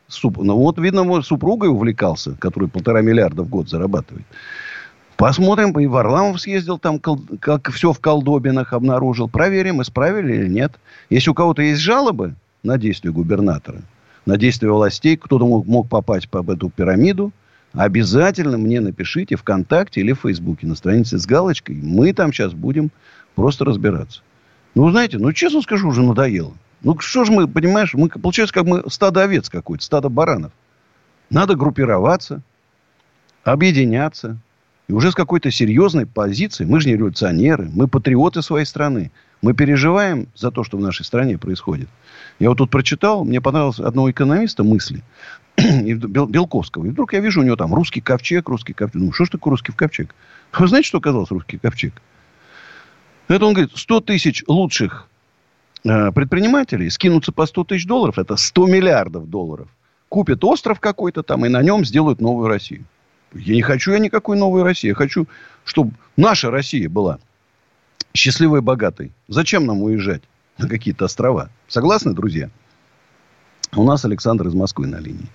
Суп... 0.06 0.38
Ну, 0.38 0.56
вот, 0.56 0.78
видно, 0.78 1.22
супругой 1.22 1.68
увлекался, 1.68 2.36
который 2.38 2.68
полтора 2.68 3.02
миллиарда 3.02 3.42
в 3.42 3.48
год 3.48 3.68
зарабатывает. 3.68 4.24
Посмотрим. 5.16 5.78
И 5.80 5.86
Варламов 5.86 6.40
съездил 6.40 6.78
там, 6.78 7.00
как 7.00 7.70
все 7.72 7.92
в 7.92 7.98
колдобинах 7.98 8.72
обнаружил. 8.72 9.28
Проверим, 9.28 9.82
исправили 9.82 10.36
или 10.36 10.48
нет. 10.48 10.78
Если 11.10 11.28
у 11.28 11.34
кого-то 11.34 11.60
есть 11.60 11.80
жалобы 11.80 12.36
на 12.62 12.78
действия 12.78 13.10
губернатора, 13.10 13.82
на 14.26 14.36
действия 14.36 14.70
властей, 14.70 15.16
кто-то 15.16 15.44
мог, 15.44 15.66
мог 15.66 15.88
попасть 15.88 16.28
под 16.28 16.48
эту 16.50 16.70
пирамиду, 16.70 17.32
обязательно 17.74 18.58
мне 18.58 18.80
напишите 18.80 19.36
ВКонтакте 19.36 20.00
или 20.00 20.12
в 20.12 20.20
Фейсбуке 20.20 20.66
на 20.66 20.74
странице 20.74 21.18
с 21.18 21.26
галочкой. 21.26 21.76
Мы 21.76 22.12
там 22.12 22.32
сейчас 22.32 22.52
будем 22.52 22.90
просто 23.34 23.64
разбираться. 23.64 24.22
Ну, 24.74 24.90
знаете, 24.90 25.18
ну, 25.18 25.32
честно 25.32 25.62
скажу, 25.62 25.88
уже 25.88 26.02
надоело. 26.02 26.54
Ну, 26.82 26.98
что 27.00 27.24
же 27.24 27.32
мы, 27.32 27.48
понимаешь, 27.48 27.94
мы, 27.94 28.08
получается, 28.08 28.54
как 28.54 28.64
мы 28.64 28.84
стадо 28.88 29.22
овец 29.22 29.48
какое-то, 29.48 29.84
стадо 29.84 30.08
баранов. 30.08 30.52
Надо 31.30 31.56
группироваться, 31.56 32.42
объединяться. 33.44 34.38
И 34.86 34.92
уже 34.92 35.10
с 35.10 35.14
какой-то 35.14 35.50
серьезной 35.50 36.06
позиции. 36.06 36.64
Мы 36.64 36.80
же 36.80 36.88
не 36.88 36.94
революционеры, 36.94 37.68
мы 37.72 37.88
патриоты 37.88 38.40
своей 38.40 38.64
страны. 38.64 39.10
Мы 39.40 39.54
переживаем 39.54 40.28
за 40.34 40.50
то, 40.50 40.64
что 40.64 40.76
в 40.76 40.80
нашей 40.80 41.04
стране 41.04 41.38
происходит. 41.38 41.88
Я 42.38 42.48
вот 42.48 42.58
тут 42.58 42.70
прочитал, 42.70 43.24
мне 43.24 43.40
понравилось 43.40 43.78
одного 43.78 44.10
экономиста 44.10 44.64
мысли, 44.64 45.02
Белковского. 45.56 46.86
И 46.86 46.90
вдруг 46.90 47.12
я 47.12 47.20
вижу 47.20 47.40
у 47.40 47.44
него 47.44 47.56
там 47.56 47.72
русский 47.74 48.00
ковчег, 48.00 48.48
русский 48.48 48.72
ковчег. 48.72 49.00
Ну, 49.00 49.12
что 49.12 49.26
ж 49.26 49.30
такое 49.30 49.52
русский 49.52 49.72
ковчег? 49.72 50.14
Вы 50.58 50.68
знаете, 50.68 50.88
что 50.88 50.98
оказалось 50.98 51.30
русский 51.30 51.58
ковчег? 51.58 51.94
Это 53.28 53.44
он 53.44 53.52
говорит, 53.52 53.76
100 53.76 54.00
тысяч 54.00 54.42
лучших 54.48 55.06
э, 55.84 56.10
предпринимателей 56.12 56.90
скинутся 56.90 57.30
по 57.30 57.46
100 57.46 57.64
тысяч 57.64 57.86
долларов, 57.86 58.18
это 58.18 58.36
100 58.36 58.66
миллиардов 58.66 59.28
долларов, 59.28 59.68
купят 60.08 60.42
остров 60.44 60.80
какой-то 60.80 61.22
там 61.22 61.44
и 61.44 61.48
на 61.48 61.62
нем 61.62 61.84
сделают 61.84 62.20
новую 62.20 62.48
Россию. 62.48 62.84
Я 63.34 63.54
не 63.54 63.62
хочу 63.62 63.92
я 63.92 63.98
никакой 63.98 64.38
новой 64.38 64.62
России. 64.62 64.88
Я 64.88 64.94
хочу, 64.94 65.26
чтобы 65.64 65.92
наша 66.16 66.50
Россия 66.50 66.88
была 66.88 67.18
счастливой 68.14 68.60
и 68.60 68.62
богатой. 68.62 69.12
Зачем 69.28 69.66
нам 69.66 69.82
уезжать 69.82 70.22
на 70.58 70.68
какие-то 70.68 71.04
острова? 71.04 71.50
Согласны, 71.68 72.14
друзья? 72.14 72.50
У 73.76 73.84
нас 73.84 74.04
Александр 74.04 74.46
из 74.48 74.54
Москвы 74.54 74.86
на 74.86 74.96
линии. 74.96 75.28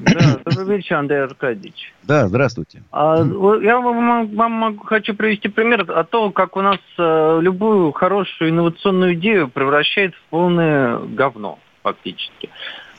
Да, 0.00 0.38
добрый 0.44 0.76
вечер, 0.76 0.96
Андрей 0.96 1.22
Аркадьевич. 1.22 1.92
Да, 2.02 2.26
здравствуйте. 2.28 2.82
А, 2.90 3.18
я 3.62 3.78
вам, 3.78 4.34
вам 4.34 4.78
хочу 4.80 5.14
привести 5.14 5.48
пример 5.48 5.88
о 5.90 6.04
том, 6.04 6.32
как 6.32 6.56
у 6.56 6.62
нас 6.62 6.78
э, 6.98 7.38
любую 7.40 7.92
хорошую 7.92 8.50
инновационную 8.50 9.14
идею 9.14 9.48
превращает 9.48 10.14
в 10.14 10.22
полное 10.30 10.98
говно, 10.98 11.58
фактически. 11.82 12.50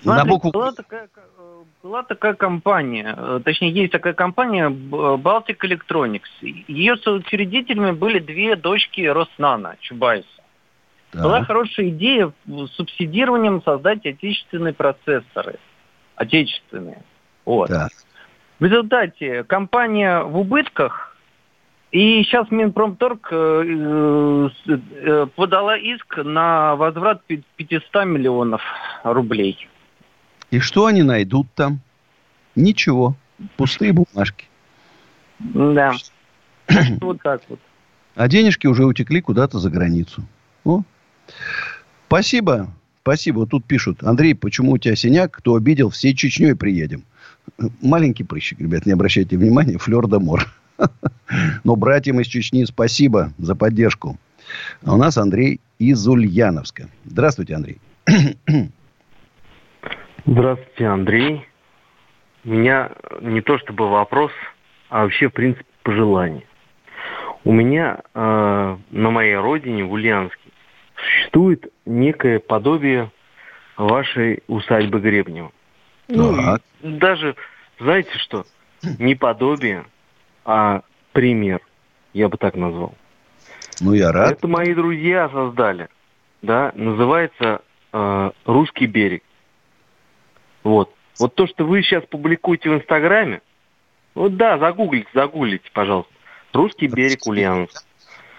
Смотрите, 0.02 0.26
На 0.26 0.30
букву... 0.30 0.52
была, 0.52 0.72
такая, 0.72 1.10
была 1.86 2.02
такая 2.02 2.34
компания, 2.34 3.14
э, 3.16 3.42
точнее, 3.46 3.70
есть 3.70 3.92
такая 3.92 4.14
компания 4.14 4.70
Baltic 4.70 5.58
Electronics. 5.64 6.24
Ее 6.42 6.98
соучредителями 6.98 7.92
были 7.92 8.18
две 8.18 8.56
дочки 8.56 9.02
Роснана, 9.02 9.76
Чубайса. 9.82 10.28
Да. 11.14 11.24
Была 11.24 11.44
хорошая 11.44 11.90
идея 11.90 12.32
субсидированием 12.74 13.62
создать 13.62 14.04
отечественные 14.04 14.74
процессоры. 14.74 15.60
Отечественные. 16.16 17.04
Вот. 17.46 17.70
Да. 17.70 17.90
В 18.58 18.66
результате 18.66 19.44
компания 19.44 20.24
в 20.24 20.40
убытках, 20.40 21.16
и 21.92 22.24
сейчас 22.24 22.50
Минпромторг 22.50 23.28
э, 23.30 24.50
э, 24.68 25.28
подала 25.36 25.78
иск 25.78 26.18
на 26.18 26.76
возврат 26.78 27.22
500 27.26 28.06
миллионов 28.06 28.64
рублей. 29.04 29.70
И 30.52 30.60
что 30.60 30.86
они 30.86 31.04
найдут 31.04 31.48
там? 31.56 31.80
Ничего. 32.56 33.16
Пустые 33.58 33.94
бумажки. 33.94 34.46
Да. 35.40 35.94
Вот 37.02 37.22
так 37.22 37.42
вот. 37.50 37.60
А 38.16 38.28
денежки 38.28 38.66
уже 38.66 38.86
утекли 38.86 39.22
куда-то 39.22 39.60
за 39.60 39.70
границу. 39.70 40.24
О, 40.64 40.84
Спасибо. 42.08 42.72
Спасибо. 43.02 43.40
Вот 43.40 43.50
тут 43.50 43.66
пишут. 43.66 44.04
Андрей, 44.04 44.34
почему 44.34 44.74
у 44.74 44.78
тебя 44.78 44.96
синяк? 44.96 45.32
Кто 45.32 45.56
обидел, 45.56 45.90
всей 45.90 46.16
Чечней 46.16 46.56
приедем. 46.56 47.04
Маленький 47.82 48.24
прыщик, 48.24 48.60
ребят, 48.60 48.86
не 48.86 48.94
обращайте 48.94 49.38
внимания. 49.38 49.78
Флер 49.78 50.08
де 50.08 50.18
мор. 50.18 50.52
Но 51.64 51.76
братьям 51.76 52.20
из 52.20 52.28
Чечни 52.28 52.64
спасибо 52.66 53.34
за 53.38 53.56
поддержку. 53.56 54.18
А 54.84 54.96
у 54.96 54.98
нас 54.98 55.18
Андрей 55.18 55.60
из 55.80 56.08
Ульяновска. 56.08 56.90
Здравствуйте, 57.06 57.56
Андрей. 57.56 57.80
Здравствуйте, 60.28 60.88
Андрей. 60.88 61.48
У 62.46 62.50
меня 62.50 62.92
не 63.22 63.42
то 63.42 63.60
чтобы 63.60 63.88
вопрос, 63.88 64.32
а 64.90 65.04
вообще, 65.04 65.30
в 65.30 65.34
принципе, 65.34 65.66
пожелание. 65.84 66.44
У 67.44 67.52
меня 67.52 68.02
э, 68.12 68.78
на 68.90 69.10
моей 69.12 69.36
родине, 69.36 69.84
в 69.84 69.92
Ульяновске, 69.92 70.50
существует 70.96 71.72
некое 71.86 72.40
подобие 72.40 73.12
вашей 73.78 74.42
усадьбы 74.48 75.00
Гребнева. 75.00 75.52
Ну, 76.08 76.58
даже, 76.82 77.36
знаете 77.80 78.18
что, 78.18 78.46
не 78.98 79.14
подобие, 79.14 79.86
а 80.44 80.82
пример, 81.14 81.62
я 82.14 82.30
бы 82.30 82.38
так 82.38 82.56
назвал. 82.56 82.96
Ну, 83.80 83.94
я 83.94 84.12
рад. 84.12 84.32
Это 84.32 84.48
мои 84.48 84.74
друзья 84.74 85.30
создали, 85.30 85.88
да, 86.42 86.72
называется 86.74 87.62
э, 87.94 88.32
«Русский 88.46 88.88
берег». 88.88 89.22
Вот. 90.66 90.92
Вот 91.20 91.36
то, 91.36 91.48
что 91.48 91.64
вы 91.64 91.84
сейчас 91.84 92.04
публикуете 92.06 92.70
в 92.70 92.74
Инстаграме, 92.74 93.42
вот 94.16 94.36
да, 94.36 94.58
загуглите, 94.58 95.08
загуглите, 95.14 95.70
пожалуйста. 95.72 96.12
«Русский 96.52 96.88
берег 96.88 97.20
Ульяновск». 97.26 97.86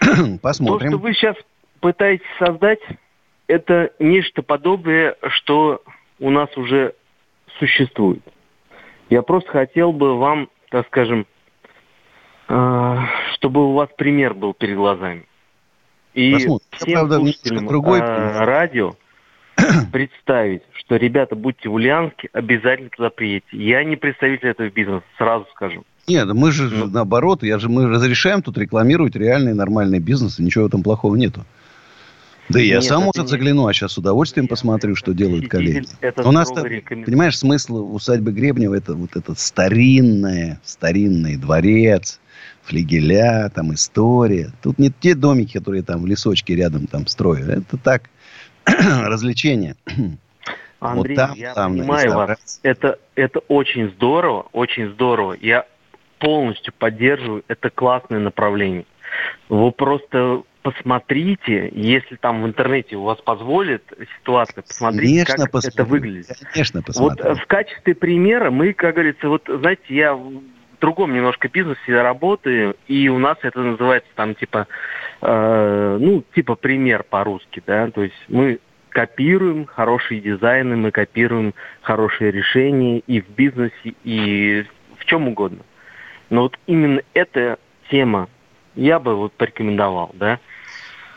Посмотрим. 0.43 0.91
То, 0.91 0.97
что 0.97 0.99
вы 0.99 1.15
сейчас 1.15 1.37
пытаетесь 1.81 2.27
создать, 2.39 2.81
это 3.47 3.93
нечто 3.99 4.43
подобное, 4.43 5.17
что 5.29 5.83
у 6.19 6.31
нас 6.31 6.55
уже 6.57 6.95
существует. 7.59 8.23
Я 9.09 9.23
просто 9.23 9.49
хотел 9.51 9.93
бы 9.93 10.19
вам, 10.19 10.51
так 10.71 10.87
скажем, 10.89 11.27
э, 12.49 12.97
чтобы 13.35 13.69
у 13.69 13.75
вас 13.75 13.89
пример 13.97 14.35
был 14.35 14.53
перед 14.53 14.77
глазами. 14.77 15.27
И 16.13 16.33
Посмотрим. 16.33 16.69
всем 16.73 16.93
правда, 16.93 17.17
слушателям 17.19 17.67
другой 17.67 18.01
э, 18.01 18.45
радио 18.45 18.97
представить, 19.93 20.63
что, 20.73 20.97
ребята, 20.97 21.35
будьте 21.35 21.69
в 21.69 21.75
Ульяновске, 21.75 22.29
обязательно 22.33 22.91
туда 22.91 23.11
приедете. 23.11 23.47
Я 23.53 23.85
не 23.85 23.97
представитель 23.97 24.49
этого 24.49 24.69
бизнеса, 24.69 25.05
сразу 25.17 25.47
скажу. 25.55 25.85
Нет, 26.07 26.29
мы 26.33 26.53
же 26.53 26.71
ну, 26.71 26.87
наоборот, 26.87 27.43
я 27.43 27.59
же, 27.59 27.69
мы 27.69 27.89
разрешаем 27.89 28.43
тут 28.43 28.57
рекламировать 28.59 29.17
реальный 29.17 29.55
нормальный 29.55 29.99
бизнес, 29.99 30.39
и 30.39 30.43
ничего 30.43 30.65
в 30.65 30.69
этом 30.69 30.83
плохого 30.83 31.17
нету. 31.17 31.45
Да 32.49 32.61
и 32.61 32.69
я 32.69 32.81
сам, 32.81 33.03
может, 33.03 33.25
не... 33.25 33.29
загляну, 33.29 33.67
а 33.67 33.73
сейчас 33.73 33.93
с 33.93 33.99
удовольствием 33.99 34.47
посмотрю, 34.47 34.95
что 34.95 35.13
делают 35.13 35.49
коллеги. 35.49 35.87
У 36.19 36.31
нас, 36.31 36.53
понимаешь, 36.53 37.37
смысл 37.37 37.93
усадьбы 37.93 38.31
Гребнева 38.31 38.75
это 38.75 38.95
вот 38.95 39.17
это 39.17 39.35
старинное, 39.35 40.61
старинный 40.65 41.37
дворец, 41.37 42.21
флигеля, 42.63 43.51
там 43.53 43.75
история. 43.75 44.53
Тут 44.63 44.79
не 44.79 44.93
те 44.93 45.17
домики, 45.17 45.55
которые 45.55 45.83
там 45.83 46.03
в 46.03 46.07
лесочке 46.07 46.55
рядом 46.55 46.87
там 46.87 47.09
строят. 47.09 47.49
Это 47.49 47.77
так, 47.77 48.11
развлечение. 49.07 49.77
Андрей, 50.81 51.17
вот 51.17 51.27
там, 51.27 51.37
я 51.37 51.55
там 51.55 51.73
понимаю 51.73 52.15
вас. 52.15 52.61
Это, 52.63 52.99
это 53.15 53.41
очень 53.49 53.91
здорово, 53.93 54.47
очень 54.53 54.93
здорово. 54.93 55.37
Я 55.41 55.67
полностью 56.19 56.73
поддерживаю. 56.79 57.45
Это 57.49 57.71
классное 57.71 58.19
направление. 58.21 58.85
Вы 59.49 59.73
просто 59.73 60.43
посмотрите, 60.63 61.71
если 61.73 62.17
там 62.17 62.43
в 62.43 62.47
интернете 62.47 62.97
у 62.97 63.05
вас 63.05 63.21
позволит 63.21 63.85
ситуация, 64.19 64.63
посмотрите, 64.63 65.25
Конечно, 65.25 65.45
как 65.45 65.53
посмотрю. 65.53 65.85
это 65.85 65.91
выглядит. 65.91 66.43
Конечно, 66.53 66.83
посмотрю. 66.83 67.25
Вот 67.25 67.39
в 67.39 67.47
качестве 67.47 67.95
примера 67.95 68.51
мы, 68.51 68.73
как 68.73 68.95
говорится, 68.95 69.29
вот, 69.29 69.45
знаете, 69.47 69.85
я 69.89 70.19
другом 70.81 71.15
немножко 71.15 71.49
бизнесе 71.49 72.01
работаю, 72.01 72.77
и 72.89 73.09
у 73.09 73.19
нас 73.19 73.39
это 73.43 73.61
называется 73.61 74.11
там 74.15 74.35
типа, 74.35 74.67
э, 75.23 75.99
ну, 76.01 76.25
типа 76.35 76.55
пример 76.55 77.03
по-русски, 77.03 77.63
да, 77.67 77.91
то 77.91 78.03
есть 78.03 78.15
мы 78.29 78.59
копируем 78.91 79.67
хорошие 79.67 80.21
дизайны, 80.21 80.77
мы 80.77 80.91
копируем 80.91 81.55
хорошие 81.83 82.31
решения 82.31 83.01
и 83.01 83.21
в 83.21 83.29
бизнесе, 83.29 83.95
и 84.05 84.65
в 84.99 85.05
чем 85.05 85.29
угодно. 85.29 85.59
Но 86.31 86.43
вот 86.43 86.59
именно 86.67 87.03
эта 87.13 87.59
тема 87.91 88.29
я 88.75 88.99
бы 88.99 89.15
вот 89.15 89.33
порекомендовал, 89.33 90.11
да. 90.15 90.39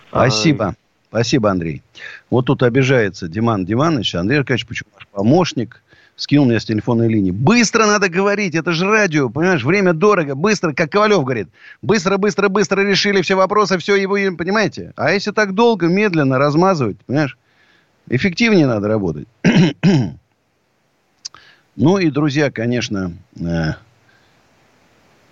Спасибо. 0.09 0.75
Спасибо, 1.09 1.49
Андрей. 1.49 1.81
Вот 2.29 2.45
тут 2.45 2.61
обижается 2.61 3.27
Диман 3.27 3.65
Диманович. 3.65 4.13
Андрей 4.15 4.39
Аркадьевич, 4.39 4.67
почему 4.67 4.89
ваш 4.93 5.07
помощник 5.07 5.81
скинул 6.19 6.45
меня 6.45 6.59
с 6.59 6.65
телефонной 6.65 7.07
линии. 7.07 7.31
Быстро 7.31 7.85
надо 7.85 8.09
говорить, 8.09 8.53
это 8.53 8.73
же 8.73 8.85
радио, 8.85 9.29
понимаешь, 9.29 9.63
время 9.63 9.93
дорого, 9.93 10.35
быстро, 10.35 10.73
как 10.73 10.91
Ковалев 10.91 11.23
говорит. 11.23 11.47
Быстро, 11.81 12.17
быстро, 12.17 12.49
быстро 12.49 12.81
решили 12.81 13.21
все 13.21 13.35
вопросы, 13.35 13.77
все 13.77 13.95
его, 13.95 14.15
понимаете? 14.35 14.93
А 14.97 15.11
если 15.11 15.31
так 15.31 15.55
долго, 15.55 15.87
медленно 15.87 16.37
размазывать, 16.37 16.97
понимаешь, 17.05 17.37
эффективнее 18.09 18.67
надо 18.67 18.89
работать. 18.89 19.27
ну 21.75 21.97
и, 21.97 22.09
друзья, 22.11 22.51
конечно, 22.51 23.13
э, 23.39 23.73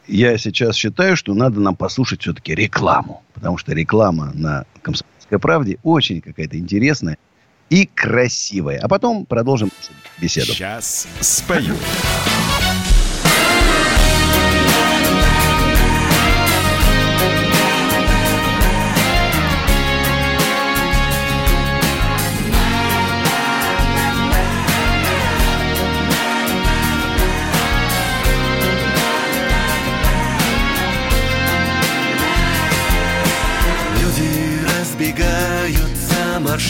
я 0.08 0.38
сейчас 0.38 0.78
считаю, 0.78 1.18
что 1.18 1.34
надо 1.34 1.60
нам 1.60 1.76
послушать 1.76 2.22
все-таки 2.22 2.56
рекламу. 2.56 3.24
Потому 3.34 3.58
что 3.58 3.74
реклама 3.74 4.32
на 4.34 4.66
«Комсомольской 4.82 5.38
правде» 5.38 5.80
очень 5.84 6.22
какая-то 6.22 6.58
интересная 6.58 7.18
и 7.70 7.86
красивое. 7.86 8.80
А 8.80 8.88
потом 8.88 9.26
продолжим 9.26 9.72
беседу. 10.20 10.54
Сейчас 10.54 11.08
спою. 11.22 11.76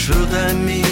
Маршрутами 0.08 0.84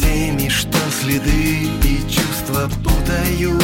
Теми, 0.00 0.48
что 0.48 0.78
следы 0.90 1.68
и 1.84 2.00
чувства 2.08 2.70
путают. 2.82 3.62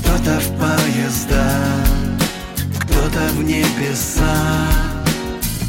Кто-то 0.00 0.40
в 0.40 0.48
поезда, 0.58 1.60
кто-то 2.78 3.28
в 3.34 3.42
небеса 3.42 4.36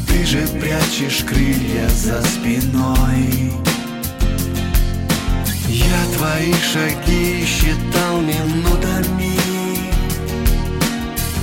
Ты 0.08 0.24
же 0.24 0.46
прячешь 0.60 1.24
крылья 1.24 1.88
за 1.88 2.22
спиной. 2.22 3.52
Я 5.68 6.16
твои 6.16 6.52
шаги 6.72 7.44
считал 7.44 8.20
минутами. 8.20 9.36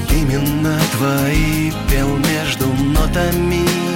Именно 0.10 0.80
твои 0.98 1.72
пел 1.90 2.18
между 2.18 2.68
нотами 2.68 3.93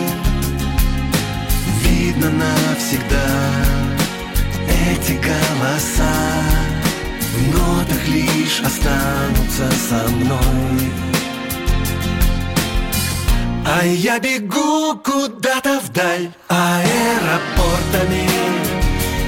видно 2.07 2.29
навсегда. 2.29 3.27
Эти 4.89 5.13
голоса 5.13 6.15
в 7.33 7.53
нотах 7.53 8.07
лишь 8.07 8.61
останутся 8.61 9.69
со 9.89 10.09
мной. 10.15 10.91
А 13.65 13.85
я 13.85 14.19
бегу 14.19 14.95
куда-то 15.03 15.81
вдаль 15.81 16.29
аэропортами 16.47 18.25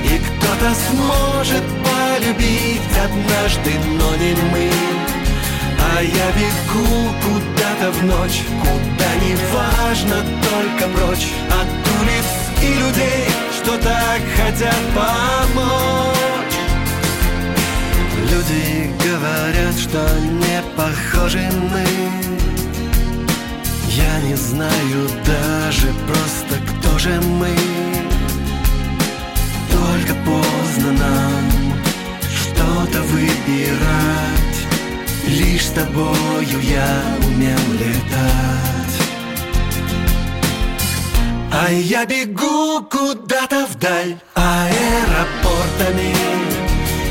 И 0.06 0.18
кто-то 0.18 0.74
сможет 0.88 1.64
полюбить 1.86 2.94
однажды, 3.06 3.72
но 4.00 4.16
не 4.16 4.34
мы. 4.52 4.72
А 5.92 6.02
я 6.02 6.28
бегу 6.40 7.14
куда-то 7.26 7.92
в 7.92 8.06
ночь 8.06 8.42
Куда 8.62 9.10
не 9.26 9.36
важно, 9.54 10.16
только 10.44 10.88
прочь 10.96 11.28
и 12.62 12.74
людей, 12.74 13.26
что 13.54 13.78
так 13.78 14.22
хотят 14.36 14.82
помочь. 14.96 16.20
Люди 18.32 18.92
говорят, 19.04 19.78
что 19.78 20.00
не 20.20 20.62
похожи 20.76 21.50
мы. 21.72 21.86
Я 23.88 24.22
не 24.22 24.36
знаю 24.36 25.10
даже 25.26 25.88
просто, 26.08 26.56
кто 26.68 26.98
же 27.00 27.20
мы. 27.22 27.56
Только 29.72 30.14
поздно 30.26 30.92
нам 30.92 31.74
что-то 32.36 33.02
выбирать. 33.04 34.40
Лишь 35.28 35.68
с 35.68 35.72
тобою 35.72 36.60
я 36.62 37.04
умел 37.28 37.60
летать. 37.74 38.89
А 41.52 41.72
я 41.72 42.06
бегу 42.06 42.82
куда-то 42.84 43.66
вдаль 43.68 44.18
аэропортами. 44.36 46.14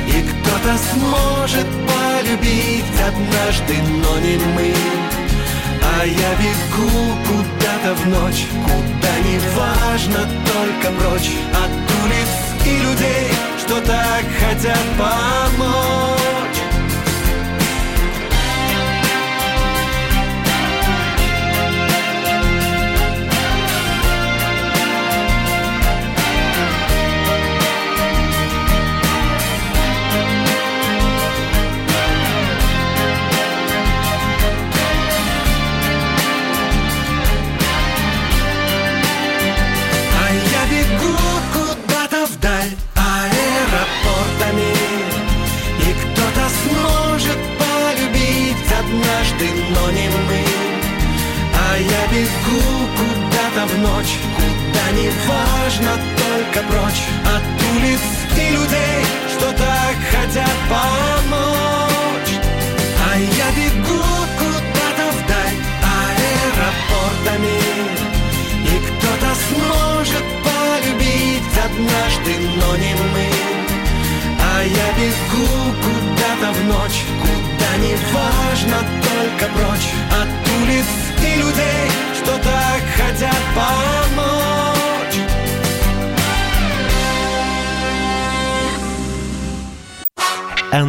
И 0.07 0.23
кто-то 0.23 0.79
сможет 0.93 1.67
полюбить 1.87 2.85
однажды, 3.07 3.75
но 4.03 4.19
не 4.19 4.37
мы. 4.55 4.75
А 5.99 6.05
я 6.05 6.31
бегу 6.37 6.89
куда-то 7.27 7.95
в 7.95 8.07
ночь 8.09 8.47
Куда 8.65 9.19
не 9.25 9.39
важно, 9.57 10.29
только 10.47 10.93
прочь 10.97 11.31
От 11.53 11.71
улиц 12.05 12.33
и 12.65 12.79
людей, 12.83 13.33
что 13.59 13.81
так 13.81 14.25
хотят 14.39 14.79
помочь 14.97 16.18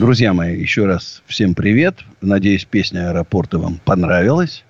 Друзья 0.00 0.32
мои, 0.32 0.58
еще 0.58 0.86
раз 0.86 1.22
всем 1.26 1.54
привет. 1.54 1.96
Надеюсь, 2.22 2.64
песня 2.64 3.10
аэропорта 3.10 3.58
вам 3.58 3.78
понравилась. 3.84 4.64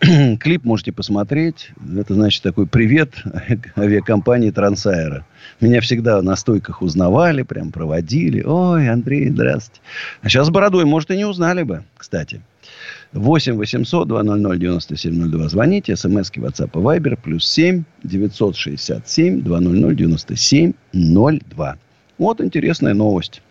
Клип 0.00 0.64
можете 0.64 0.90
посмотреть. 0.90 1.70
Это 1.96 2.14
значит 2.14 2.42
такой 2.42 2.66
привет 2.66 3.14
авиакомпании 3.78 4.50
Трансаэро. 4.50 5.24
Меня 5.60 5.80
всегда 5.80 6.20
на 6.20 6.34
стойках 6.34 6.82
узнавали, 6.82 7.42
прям 7.42 7.70
проводили. 7.70 8.42
Ой, 8.42 8.88
Андрей, 8.88 9.30
здрасте. 9.30 9.80
А 10.20 10.28
сейчас 10.28 10.50
бородой, 10.50 10.84
может, 10.84 11.12
и 11.12 11.16
не 11.16 11.26
узнали 11.26 11.62
бы, 11.62 11.84
кстати. 11.96 12.40
8 13.12 13.54
800 13.54 14.08
200 14.08 14.58
9702. 14.58 15.48
Звоните. 15.48 15.94
СМСки 15.94 16.40
WhatsApp 16.40 16.70
и 16.74 16.78
Viber. 16.78 17.16
Плюс 17.22 17.46
7 17.46 17.84
967 18.02 19.42
200 19.42 19.94
9702. 19.94 21.76
Вот 22.18 22.40
интересная 22.40 22.94
новость. 22.94 23.42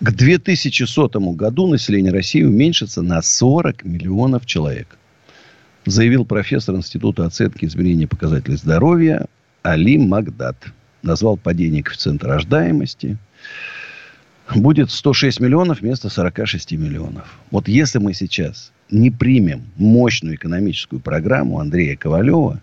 К 0.00 0.12
2100 0.12 1.08
году 1.32 1.66
население 1.66 2.12
России 2.12 2.42
уменьшится 2.42 3.02
на 3.02 3.22
40 3.22 3.84
миллионов 3.84 4.44
человек. 4.44 4.98
Заявил 5.86 6.24
профессор 6.24 6.74
Института 6.74 7.24
оценки 7.24 7.64
и 7.64 7.68
измерения 7.68 8.06
показателей 8.06 8.56
здоровья 8.56 9.26
Али 9.62 9.98
Магдат. 9.98 10.56
Назвал 11.02 11.36
падение 11.36 11.82
коэффициента 11.82 12.26
рождаемости– 12.26 13.16
будет 14.54 14.90
106 14.90 15.40
миллионов 15.40 15.80
вместо 15.80 16.08
46 16.08 16.72
миллионов. 16.72 17.38
Вот 17.50 17.68
если 17.68 17.98
мы 17.98 18.14
сейчас 18.14 18.72
не 18.90 19.10
примем 19.10 19.64
мощную 19.76 20.36
экономическую 20.36 21.00
программу 21.00 21.58
Андрея 21.58 21.96
Ковалева, 21.96 22.60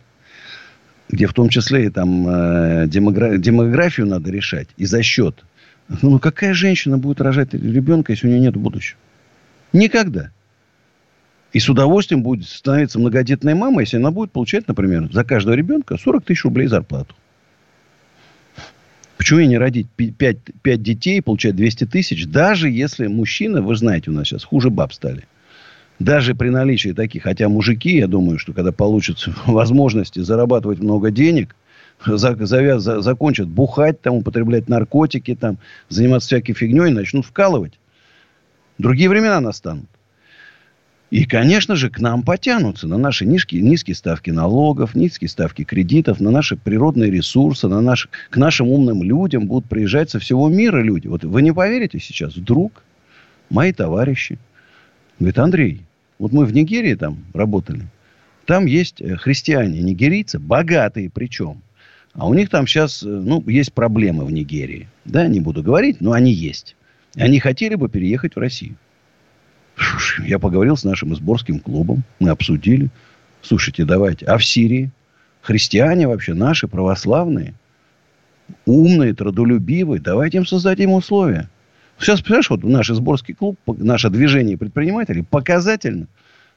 где 1.10 1.28
в 1.28 1.34
том 1.34 1.50
числе 1.50 1.88
и 1.88 1.90
там 1.90 2.28
э, 2.28 2.88
демогра... 2.88 3.38
демографию 3.38 4.08
надо 4.08 4.32
решать, 4.32 4.70
и 4.78 4.86
за 4.86 5.04
счет. 5.04 5.44
Ну, 5.88 6.20
какая 6.20 6.54
женщина 6.54 6.98
будет 6.98 7.22
рожать 7.22 7.54
ребенка, 7.54 8.14
если 8.14 8.28
у 8.28 8.30
нее 8.30 8.40
нет 8.40 8.56
будущего? 8.56 8.98
Никогда. 9.74 10.32
И 11.52 11.60
с 11.60 11.70
удовольствием 11.70 12.24
будет 12.24 12.48
становиться 12.48 13.00
многодетной 13.00 13.54
мамой, 13.54 13.84
если 13.84 13.98
она 13.98 14.12
будет 14.12 14.32
получать, 14.32 14.68
например, 14.68 15.10
за 15.12 15.24
каждого 15.24 15.54
ребенка 15.54 15.98
40 15.98 16.26
тысяч 16.26 16.44
рублей 16.46 16.68
зарплату. 16.68 17.16
Почему 19.18 19.40
ей 19.40 19.48
не 19.48 19.58
родить 19.58 19.88
5, 19.90 20.38
5 20.62 20.84
детей 20.84 21.20
и 21.20 21.22
получать 21.22 21.56
200 21.56 21.86
тысяч, 21.86 22.26
даже 22.26 22.70
если 22.70 23.08
мужчина, 23.08 23.62
вы 23.62 23.76
знаете, 23.76 24.10
у 24.10 24.14
нас 24.14 24.28
сейчас 24.28 24.44
хуже 24.44 24.70
баб 24.70 24.92
стали. 24.94 25.26
Даже 26.00 26.34
при 26.34 26.50
наличии 26.50 26.90
таких, 26.90 27.24
хотя 27.24 27.48
мужики, 27.48 27.98
я 27.98 28.08
думаю, 28.08 28.40
что 28.40 28.52
когда 28.54 28.72
получат 28.72 29.24
возможности 29.46 30.20
зарабатывать 30.20 30.80
много 30.80 31.12
денег, 31.12 31.56
завяз, 32.06 32.84
за, 32.84 33.02
закончат 33.02 33.48
бухать, 33.48 34.02
там, 34.02 34.16
употреблять 34.16 34.70
наркотики, 34.70 35.36
там, 35.36 35.58
заниматься 35.90 36.28
всякой 36.28 36.54
фигней, 36.54 36.92
начнут 36.92 37.26
вкалывать. 37.26 37.74
Другие 38.78 39.10
времена 39.10 39.40
настанут. 39.40 39.90
И, 41.14 41.26
конечно 41.26 41.76
же, 41.76 41.92
к 41.92 42.00
нам 42.00 42.24
потянутся 42.24 42.88
на 42.88 42.98
наши 42.98 43.28
низкие, 43.28 43.62
низкие 43.62 43.94
ставки 43.94 44.32
налогов, 44.32 44.96
низкие 44.96 45.30
ставки 45.30 45.64
кредитов, 45.64 46.20
на 46.20 46.32
наши 46.32 46.56
природные 46.56 47.12
ресурсы, 47.12 47.68
на 47.68 47.82
наши, 47.82 48.10
к 48.32 48.38
нашим 48.38 48.70
умным 48.70 49.04
людям 49.04 49.46
будут 49.46 49.70
приезжать 49.70 50.10
со 50.10 50.18
всего 50.18 50.50
мира 50.50 50.82
люди. 50.82 51.08
Вот 51.08 51.24
вы 51.24 51.44
не 51.44 51.54
поверите 51.54 52.00
сейчас, 52.00 52.36
вдруг 52.36 52.84
мои 53.52 53.74
товарищи 53.74 54.40
говорят, 55.20 55.38
Андрей, 55.38 55.82
вот 56.18 56.32
мы 56.32 56.46
в 56.46 56.54
Нигерии 56.54 56.96
там 56.96 57.20
работали, 57.36 57.86
там 58.46 58.66
есть 58.66 59.00
э, 59.00 59.16
христиане, 59.16 59.82
нигерийцы, 59.82 60.40
богатые 60.40 61.12
причем. 61.14 61.62
А 62.14 62.28
у 62.28 62.34
них 62.34 62.50
там 62.50 62.68
сейчас, 62.68 63.04
э, 63.04 63.08
ну, 63.08 63.44
есть 63.48 63.74
проблемы 63.74 64.26
в 64.26 64.32
Нигерии. 64.32 64.88
Да, 65.06 65.28
не 65.28 65.40
буду 65.40 65.64
говорить, 65.64 66.00
но 66.00 66.12
они 66.12 66.32
есть. 66.32 66.76
Они 67.16 67.40
хотели 67.40 67.76
бы 67.76 67.90
переехать 67.90 68.36
в 68.36 68.40
Россию. 68.40 68.76
Я 70.26 70.40
поговорил 70.40 70.78
с 70.78 70.84
нашим 70.84 71.14
изборским 71.14 71.60
клубом. 71.60 72.04
Мы 72.20 72.30
обсудили. 72.30 72.90
Слушайте, 73.42 73.86
давайте. 73.86 74.26
А 74.26 74.38
в 74.38 74.46
Сирии? 74.46 74.92
Христиане 75.42 76.08
вообще 76.08 76.34
наши, 76.34 76.68
православные, 76.68 77.54
умные, 78.66 79.14
трудолюбивые. 79.14 80.00
Давайте 80.00 80.38
им 80.38 80.46
создадим 80.46 80.92
условия. 80.94 81.50
Сейчас, 82.00 82.22
понимаешь, 82.22 82.50
вот 82.50 82.64
наш 82.64 82.90
изборский 82.90 83.34
клуб, 83.34 83.60
наше 83.68 84.10
движение 84.10 84.58
предпринимателей 84.58 85.24
показательно. 85.24 86.08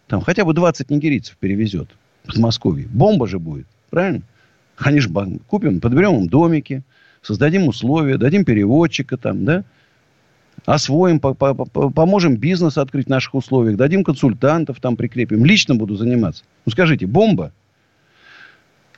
Там 0.06 0.20
хотя 0.20 0.44
бы 0.44 0.54
20 0.54 0.90
нигерийцев 0.90 1.36
перевезет 1.36 1.88
в 2.24 2.28
Подмосковье. 2.28 2.86
Бомба 2.88 3.26
же 3.26 3.38
будет. 3.38 3.66
Правильно? 3.90 4.22
Же 4.78 5.10
купим, 5.46 5.80
подберем 5.80 6.16
им 6.16 6.28
домики, 6.28 6.82
создадим 7.22 7.68
условия, 7.68 8.18
дадим 8.18 8.44
переводчика 8.44 9.16
там, 9.16 9.44
да? 9.44 9.64
освоим, 10.64 11.20
по 11.20 11.28
-по 11.28 11.54
-по 11.54 11.90
поможем 11.92 12.36
бизнес 12.36 12.78
открыть 12.78 13.06
в 13.06 13.10
наших 13.10 13.34
условиях, 13.34 13.76
дадим 13.76 14.04
консультантов, 14.04 14.80
там 14.80 14.96
прикрепим. 14.96 15.44
Лично 15.44 15.74
буду 15.74 15.96
заниматься. 15.96 16.44
Ну, 16.64 16.72
скажите, 16.72 17.06
бомба? 17.06 17.52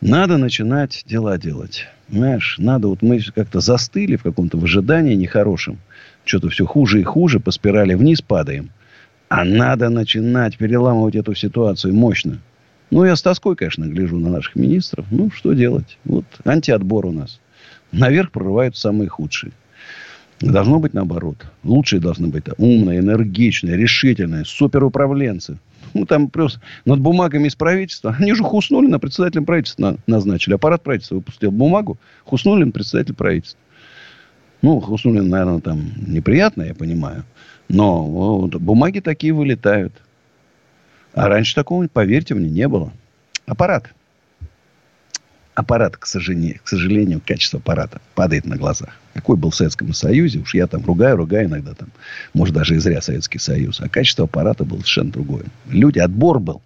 Надо 0.00 0.38
начинать 0.38 1.02
дела 1.06 1.38
делать. 1.38 1.86
Понимаешь, 2.08 2.56
надо, 2.58 2.88
вот 2.88 3.02
мы 3.02 3.20
как-то 3.34 3.60
застыли 3.60 4.16
в 4.16 4.22
каком-то 4.22 4.56
выжидании 4.56 5.14
нехорошем. 5.14 5.78
Что-то 6.24 6.48
все 6.50 6.66
хуже 6.66 7.00
и 7.00 7.04
хуже, 7.04 7.40
по 7.40 7.50
спирали 7.50 7.94
вниз 7.94 8.22
падаем. 8.22 8.70
А 9.28 9.44
надо 9.44 9.90
начинать 9.90 10.56
переламывать 10.56 11.16
эту 11.16 11.34
ситуацию 11.34 11.94
мощно. 11.94 12.38
Ну, 12.90 13.04
я 13.04 13.16
с 13.16 13.22
тоской, 13.22 13.54
конечно, 13.54 13.84
гляжу 13.84 14.18
на 14.18 14.30
наших 14.30 14.56
министров. 14.56 15.06
Ну, 15.10 15.30
что 15.30 15.52
делать? 15.52 15.98
Вот 16.04 16.24
антиотбор 16.44 17.06
у 17.06 17.12
нас. 17.12 17.40
Наверх 17.92 18.30
прорывают 18.30 18.76
самые 18.76 19.08
худшие. 19.08 19.52
Должно 20.40 20.78
быть 20.78 20.94
наоборот. 20.94 21.46
Лучшие 21.64 22.00
должны 22.00 22.28
быть 22.28 22.44
умные, 22.58 23.00
энергичные, 23.00 23.76
решительные, 23.76 24.44
суперуправленцы. 24.44 25.58
Ну, 25.94 26.06
там 26.06 26.28
просто 26.28 26.60
над 26.84 27.00
бумагами 27.00 27.48
из 27.48 27.56
правительства. 27.56 28.14
Они 28.18 28.34
же 28.34 28.42
Хуснули 28.42 28.86
на 28.86 28.98
председателя 28.98 29.42
правительства 29.42 29.96
назначили. 30.06 30.54
Аппарат 30.54 30.82
правительства 30.82 31.16
выпустил 31.16 31.50
бумагу. 31.50 31.98
Хуснули 32.24 32.64
на 32.64 32.72
председателя 32.72 33.14
правительства. 33.14 33.58
Ну, 34.62 34.80
Хуснулин, 34.80 35.28
наверное, 35.28 35.60
там 35.60 35.92
неприятно, 36.06 36.62
я 36.62 36.74
понимаю. 36.74 37.24
Но 37.68 38.04
вот, 38.04 38.54
бумаги 38.56 39.00
такие 39.00 39.32
вылетают. 39.32 39.92
А 41.14 41.28
раньше 41.28 41.54
такого, 41.54 41.86
поверьте 41.88 42.34
мне, 42.34 42.48
не 42.48 42.68
было. 42.68 42.92
Аппарат 43.46 43.92
аппарат, 45.58 45.96
к 45.96 46.06
сожалению, 46.06 46.60
к 46.62 46.68
сожалению, 46.68 47.20
качество 47.24 47.58
аппарата 47.58 48.00
падает 48.14 48.46
на 48.46 48.56
глазах. 48.56 48.90
Какой 49.12 49.36
был 49.36 49.50
в 49.50 49.56
Советском 49.56 49.92
Союзе, 49.92 50.38
уж 50.38 50.54
я 50.54 50.68
там 50.68 50.84
ругаю, 50.84 51.16
ругаю 51.16 51.48
иногда 51.48 51.74
там, 51.74 51.88
может, 52.32 52.54
даже 52.54 52.76
и 52.76 52.78
зря 52.78 53.02
Советский 53.02 53.40
Союз, 53.40 53.80
а 53.80 53.88
качество 53.88 54.26
аппарата 54.26 54.64
было 54.64 54.78
совершенно 54.78 55.10
другое. 55.10 55.46
Люди, 55.68 55.98
отбор 55.98 56.38
был. 56.38 56.62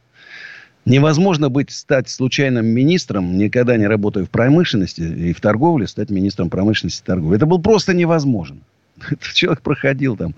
Невозможно 0.85 1.49
быть, 1.49 1.71
стать 1.71 2.11
случайным 2.11 2.67
министром, 2.67 3.39
никогда 3.39 3.79
не 3.79 3.87
работая 3.87 4.27
в 4.27 4.31
промышленности 4.31 5.01
и 5.01 5.33
в 5.33 5.41
торговле, 5.41 5.87
стать 5.87 6.11
министром 6.11 6.51
промышленности 6.51 7.01
и 7.01 7.07
торговли. 7.07 7.37
Это 7.37 7.47
было 7.47 7.59
просто 7.59 7.95
невозможно. 7.95 8.59
Этот 9.11 9.33
человек 9.33 9.63
проходил 9.63 10.17
там 10.17 10.35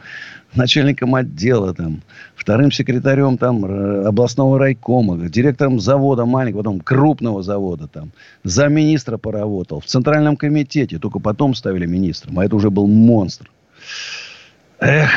начальником 0.55 1.15
отдела, 1.15 1.75
там, 1.75 2.03
вторым 2.37 2.71
секретарем 2.71 3.39
там, 3.39 3.65
областного 4.07 4.59
райкома, 4.59 5.17
директором 5.29 5.81
завода 5.81 6.25
маленького, 6.25 6.61
потом 6.63 6.81
крупного 6.81 7.43
завода, 7.43 7.89
там, 7.89 8.13
замминистра 8.45 9.17
поработал, 9.19 9.81
в 9.81 9.87
Центральном 9.87 10.37
комитете, 10.37 10.99
только 10.99 11.19
потом 11.19 11.55
ставили 11.55 11.87
министром, 11.87 12.39
а 12.39 12.45
это 12.45 12.55
уже 12.55 12.71
был 12.71 12.87
монстр. 12.87 13.51
Эх, 14.79 15.11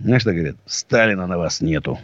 знаешь, 0.00 0.22
что 0.22 0.32
говорят, 0.32 0.56
Сталина 0.66 1.26
на 1.26 1.38
вас 1.38 1.60
нету. 1.60 1.98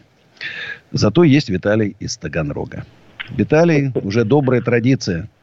Зато 0.92 1.24
есть 1.24 1.48
Виталий 1.48 1.96
из 1.98 2.16
Таганрога. 2.16 2.84
Виталий, 3.30 3.90
уже 3.94 4.24
добрая 4.24 4.60
традиция– 4.60 5.28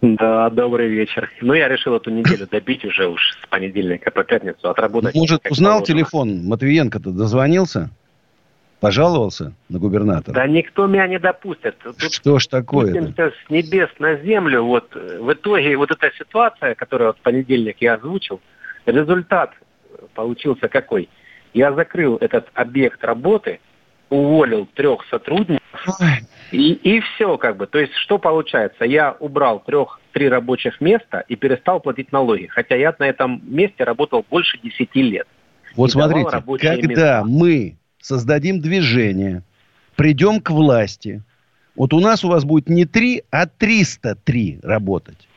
да, 0.00 0.48
добрый 0.50 0.88
вечер. 0.88 1.30
Ну, 1.40 1.54
я 1.54 1.68
решил 1.68 1.96
эту 1.96 2.10
неделю 2.10 2.46
добить 2.46 2.84
уже 2.84 3.08
уж 3.08 3.36
с 3.42 3.46
понедельника 3.48 4.10
по 4.10 4.22
пятницу, 4.22 4.70
отработать. 4.70 5.14
Может, 5.14 5.44
узнал 5.50 5.80
положено. 5.80 5.86
телефон? 5.86 6.44
Матвиенко-то 6.46 7.10
дозвонился? 7.10 7.90
Пожаловался 8.78 9.54
на 9.68 9.80
губернатора? 9.80 10.34
Да 10.36 10.46
никто 10.46 10.86
меня 10.86 11.08
не 11.08 11.18
допустит. 11.18 11.76
Тут 11.78 12.00
Что 12.12 12.38
ж 12.38 12.46
такое 12.46 12.92
-то? 12.94 13.32
с 13.32 13.50
небес 13.50 13.88
на 13.98 14.14
землю. 14.18 14.62
Вот 14.62 14.94
э, 14.94 15.18
в 15.20 15.32
итоге 15.32 15.76
вот 15.76 15.90
эта 15.90 16.12
ситуация, 16.16 16.76
которую 16.76 17.08
вот 17.08 17.18
в 17.18 17.22
понедельник 17.22 17.78
я 17.80 17.94
озвучил, 17.94 18.40
результат 18.86 19.50
получился 20.14 20.68
какой? 20.68 21.08
Я 21.54 21.72
закрыл 21.72 22.18
этот 22.20 22.46
объект 22.54 23.02
работы, 23.04 23.58
уволил 24.10 24.66
трех 24.74 25.04
сотрудников, 25.10 25.60
и, 26.50 26.72
и 26.72 27.00
все 27.00 27.36
как 27.36 27.56
бы. 27.56 27.66
То 27.66 27.78
есть 27.78 27.94
что 27.94 28.18
получается? 28.18 28.84
Я 28.84 29.16
убрал 29.18 29.62
трех, 29.64 30.00
три 30.12 30.28
рабочих 30.28 30.80
места 30.80 31.24
и 31.28 31.36
перестал 31.36 31.80
платить 31.80 32.12
налоги. 32.12 32.46
Хотя 32.46 32.76
я 32.76 32.94
на 32.98 33.08
этом 33.08 33.42
месте 33.44 33.84
работал 33.84 34.24
больше 34.28 34.58
десяти 34.62 35.02
лет. 35.02 35.26
Вот 35.76 35.92
смотрите, 35.92 36.30
когда 36.58 37.20
места. 37.20 37.24
мы 37.26 37.76
создадим 38.00 38.60
движение, 38.60 39.42
придем 39.96 40.40
к 40.40 40.50
власти, 40.50 41.22
вот 41.76 41.92
у 41.92 42.00
нас 42.00 42.24
у 42.24 42.28
вас 42.28 42.44
будет 42.44 42.68
не 42.68 42.84
три, 42.86 43.22
а 43.30 43.46
303 43.46 44.60
работать. 44.62 45.28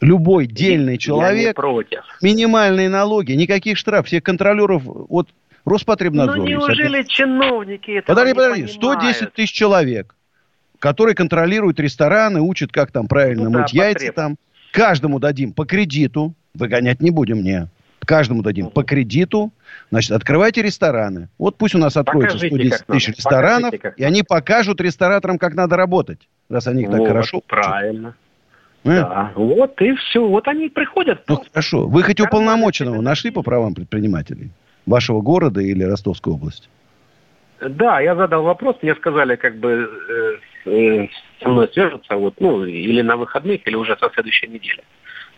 Любой 0.00 0.46
дельный 0.46 0.98
человек, 0.98 1.56
против. 1.56 2.04
минимальные 2.20 2.90
налоги, 2.90 3.32
никаких 3.32 3.78
штрафов, 3.78 4.08
всех 4.08 4.22
контролеров, 4.22 4.82
вот 4.84 5.28
Роспотребнадзор. 5.64 6.36
Ну, 6.36 6.46
неужели 6.46 6.98
есть, 6.98 7.10
чиновники 7.10 7.90
это 7.92 8.06
Подожди, 8.06 8.34
подожди, 8.34 8.66
110 8.66 9.32
тысяч 9.32 9.52
человек, 9.52 10.14
которые 10.84 11.14
контролируют 11.14 11.80
рестораны, 11.80 12.42
учат, 12.42 12.70
как 12.70 12.92
там 12.92 13.08
правильно 13.08 13.44
ну, 13.44 13.58
мыть 13.58 13.72
да, 13.72 13.84
яйца 13.86 13.94
потреб. 13.94 14.14
там. 14.14 14.36
Каждому 14.70 15.18
дадим 15.18 15.54
по 15.54 15.64
кредиту, 15.64 16.34
выгонять 16.52 17.00
не 17.00 17.10
будем, 17.10 17.42
не. 17.42 17.68
Каждому 18.04 18.42
дадим 18.42 18.68
по 18.68 18.84
кредиту. 18.84 19.50
Значит, 19.90 20.10
открывайте 20.10 20.60
рестораны. 20.60 21.30
Вот 21.38 21.56
пусть 21.56 21.74
у 21.74 21.78
нас 21.78 21.96
откроется 21.96 22.36
Покажите, 22.36 22.76
110 22.76 22.86
тысяч 22.86 23.16
ресторанов, 23.16 23.70
Покажите, 23.70 23.94
и 23.96 24.04
они 24.04 24.22
покажут 24.22 24.78
рестораторам, 24.82 25.38
как 25.38 25.54
надо 25.54 25.76
работать, 25.76 26.28
раз 26.50 26.66
они 26.66 26.82
их 26.82 26.90
вот, 26.90 26.98
так 26.98 27.06
хорошо 27.06 27.40
Правильно. 27.48 28.14
Э? 28.84 29.00
Да, 29.00 29.32
вот 29.36 29.80
и 29.80 29.94
все. 29.94 30.28
Вот 30.28 30.46
они 30.48 30.68
приходят. 30.68 31.22
Ну, 31.28 31.42
хорошо. 31.50 31.88
Вы 31.88 32.02
хоть 32.02 32.20
уполномоченного 32.20 33.00
нашли 33.00 33.30
по 33.30 33.42
правам 33.42 33.74
предпринимателей? 33.74 34.50
вашего 34.84 35.22
города 35.22 35.60
или 35.60 35.82
Ростовской 35.82 36.34
области? 36.34 36.68
Да, 37.60 38.00
я 38.00 38.14
задал 38.14 38.42
вопрос, 38.42 38.76
мне 38.82 38.94
сказали, 38.94 39.36
как 39.36 39.56
бы 39.56 39.70
э, 39.70 40.36
э, 40.64 41.08
со 41.40 41.48
мной 41.48 41.68
свяжутся, 41.72 42.16
вот, 42.16 42.34
ну, 42.40 42.64
или 42.64 43.02
на 43.02 43.16
выходных, 43.16 43.66
или 43.66 43.76
уже 43.76 43.96
со 43.98 44.10
следующей 44.10 44.48
недели. 44.48 44.82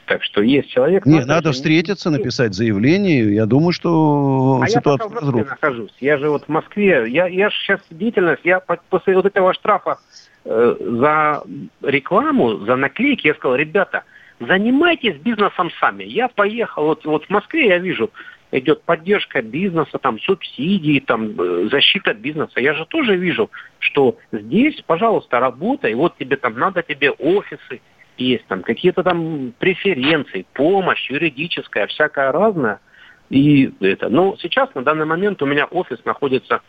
Так 0.06 0.22
что 0.22 0.40
есть 0.40 0.70
человек... 0.70 1.04
Не, 1.04 1.24
надо 1.24 1.52
встретиться, 1.52 2.10
не... 2.10 2.18
написать 2.18 2.54
заявление. 2.54 3.34
Я 3.34 3.46
думаю, 3.46 3.72
что 3.72 4.60
а 4.62 4.68
ситуация 4.68 5.08
я 5.08 5.10
пока 5.10 5.20
в 5.20 5.24
Москве 5.24 5.44
нахожусь. 5.44 5.94
Я 6.00 6.18
же 6.18 6.30
вот 6.30 6.44
в 6.44 6.48
Москве. 6.48 7.04
Я, 7.08 7.26
я 7.26 7.50
сейчас 7.50 7.80
деятельность, 7.90 8.42
я 8.44 8.60
после 8.60 9.16
вот 9.16 9.26
этого 9.26 9.52
штрафа 9.52 9.98
э, 10.44 10.76
за 10.78 11.42
рекламу, 11.82 12.58
за 12.66 12.76
наклейки, 12.76 13.26
я 13.26 13.34
сказал, 13.34 13.56
ребята, 13.56 14.04
занимайтесь 14.38 15.16
бизнесом 15.16 15.70
сами. 15.80 16.04
Я 16.04 16.28
поехал, 16.28 16.84
вот, 16.84 17.04
вот 17.04 17.24
в 17.24 17.30
Москве 17.30 17.66
я 17.66 17.78
вижу, 17.78 18.10
идет 18.52 18.82
поддержка 18.82 19.42
бизнеса, 19.42 19.98
там 19.98 20.20
субсидии, 20.20 21.00
там 21.00 21.40
э, 21.40 21.68
защита 21.70 22.14
бизнеса. 22.14 22.60
Я 22.60 22.74
же 22.74 22.86
тоже 22.86 23.16
вижу, 23.16 23.50
что 23.78 24.18
здесь, 24.32 24.80
пожалуйста, 24.86 25.40
работай, 25.40 25.94
вот 25.94 26.16
тебе 26.16 26.36
там 26.36 26.58
надо 26.58 26.82
тебе 26.82 27.10
офисы, 27.10 27.80
есть 28.16 28.46
там 28.46 28.62
какие-то 28.62 29.02
там 29.02 29.52
преференции, 29.58 30.46
помощь 30.54 31.10
юридическая, 31.10 31.86
всякая 31.86 32.32
разная. 32.32 32.80
И 33.28 33.72
это. 33.80 34.08
Но 34.08 34.36
сейчас, 34.38 34.72
на 34.74 34.82
данный 34.82 35.06
момент, 35.06 35.42
у 35.42 35.46
меня 35.46 35.66
офис 35.66 35.98
находится, 36.04 36.60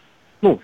ну, 0.41 0.59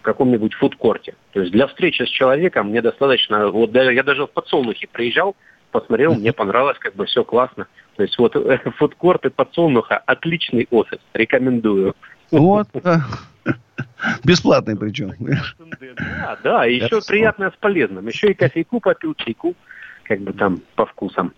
в 0.00 0.02
каком-нибудь 0.02 0.54
фудкорте. 0.54 1.14
То 1.32 1.40
есть 1.40 1.52
для 1.52 1.66
встречи 1.66 2.02
с 2.02 2.08
человеком 2.08 2.68
мне 2.68 2.82
достаточно, 2.82 3.48
вот 3.48 3.74
я 3.74 4.02
даже 4.02 4.26
в 4.26 4.30
подсолнухе 4.30 4.88
приезжал, 4.90 5.36
посмотрел, 5.72 6.14
мне 6.14 6.32
понравилось, 6.32 6.78
как 6.78 6.94
бы 6.94 7.06
все 7.06 7.24
классно. 7.24 7.66
То 8.00 8.04
есть 8.04 8.18
вот 8.18 8.34
фудкорт 8.78 9.26
и 9.26 9.28
подсолнуха 9.28 9.98
отличный 9.98 10.66
офис, 10.70 10.98
рекомендую. 11.12 11.94
Вот, 12.30 12.66
бесплатный 14.24 14.74
причем. 14.74 15.12
Да, 15.98 16.38
да, 16.42 16.64
еще 16.64 17.02
приятное 17.06 17.50
с 17.50 17.54
полезным. 17.60 18.06
Еще 18.06 18.30
и 18.30 18.34
кофейку 18.34 18.80
попил, 18.80 19.14
чайку 19.16 19.54
как 20.04 20.22
бы 20.22 20.32
там 20.32 20.62
по 20.76 20.86
вкусам. 20.86 21.34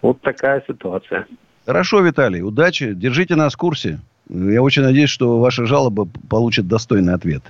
Вот 0.00 0.20
такая 0.22 0.64
ситуация. 0.66 1.28
Хорошо, 1.66 2.00
Виталий, 2.00 2.42
удачи, 2.42 2.94
держите 2.94 3.36
нас 3.36 3.54
в 3.54 3.58
курсе. 3.58 4.00
Я 4.28 4.60
очень 4.60 4.82
надеюсь, 4.82 5.10
что 5.10 5.38
ваша 5.38 5.66
жалоба 5.66 6.08
получит 6.28 6.66
достойный 6.66 7.14
ответ. 7.14 7.44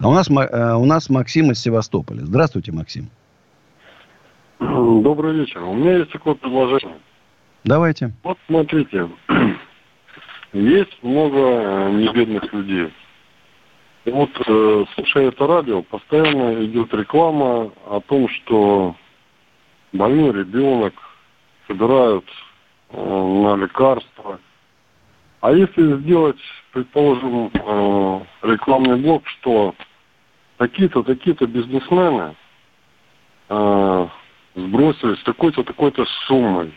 А 0.00 0.10
у 0.10 0.12
нас, 0.12 0.28
э, 0.28 0.74
у 0.74 0.84
нас 0.84 1.08
Максим 1.08 1.50
из 1.50 1.60
Севастополя. 1.60 2.26
Здравствуйте, 2.26 2.72
Максим. 2.72 3.08
Добрый 4.58 5.34
вечер. 5.34 5.62
У 5.62 5.72
меня 5.72 5.96
есть 5.96 6.12
такое 6.12 6.34
предложение. 6.34 6.98
Давайте. 7.66 8.12
Вот 8.22 8.38
смотрите, 8.46 9.10
есть 10.52 11.02
много 11.02 11.36
э, 11.36 11.90
небедных 11.90 12.52
людей. 12.52 12.92
И 14.04 14.10
вот, 14.12 14.30
э, 14.46 14.84
слушая 14.94 15.28
это 15.28 15.48
радио, 15.48 15.82
постоянно 15.82 16.64
идет 16.64 16.94
реклама 16.94 17.72
о 17.86 18.00
том, 18.06 18.28
что 18.28 18.94
больной 19.92 20.32
ребенок, 20.32 20.94
собирают 21.66 22.24
э, 22.90 22.96
на 22.96 23.56
лекарства. 23.56 24.38
А 25.40 25.50
если 25.50 25.98
сделать, 26.02 26.38
предположим, 26.72 27.50
э, 27.52 28.20
рекламный 28.42 28.96
блок, 28.96 29.26
что 29.26 29.74
такие-то, 30.58 31.02
такие-то 31.02 31.48
бизнесмены 31.48 32.36
э, 33.48 34.08
сбросились 34.54 35.22
такой-то, 35.24 35.64
такой-то 35.64 36.04
суммой 36.28 36.72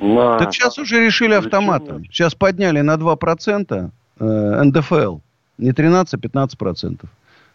на... 0.00 0.38
Так 0.38 0.52
сейчас 0.52 0.78
уже 0.78 1.04
решили 1.04 1.34
автоматом. 1.34 2.04
Сейчас 2.06 2.34
подняли 2.34 2.80
на 2.80 2.94
2% 2.94 3.90
э, 4.18 4.62
НДФЛ. 4.64 5.18
Не 5.58 5.70
13-15%. 5.70 7.04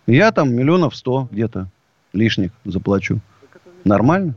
Я 0.07 0.31
там 0.31 0.53
миллионов 0.53 0.95
сто 0.95 1.27
где-то 1.31 1.67
лишних 2.13 2.51
заплачу. 2.63 3.19
Нормально? 3.83 4.35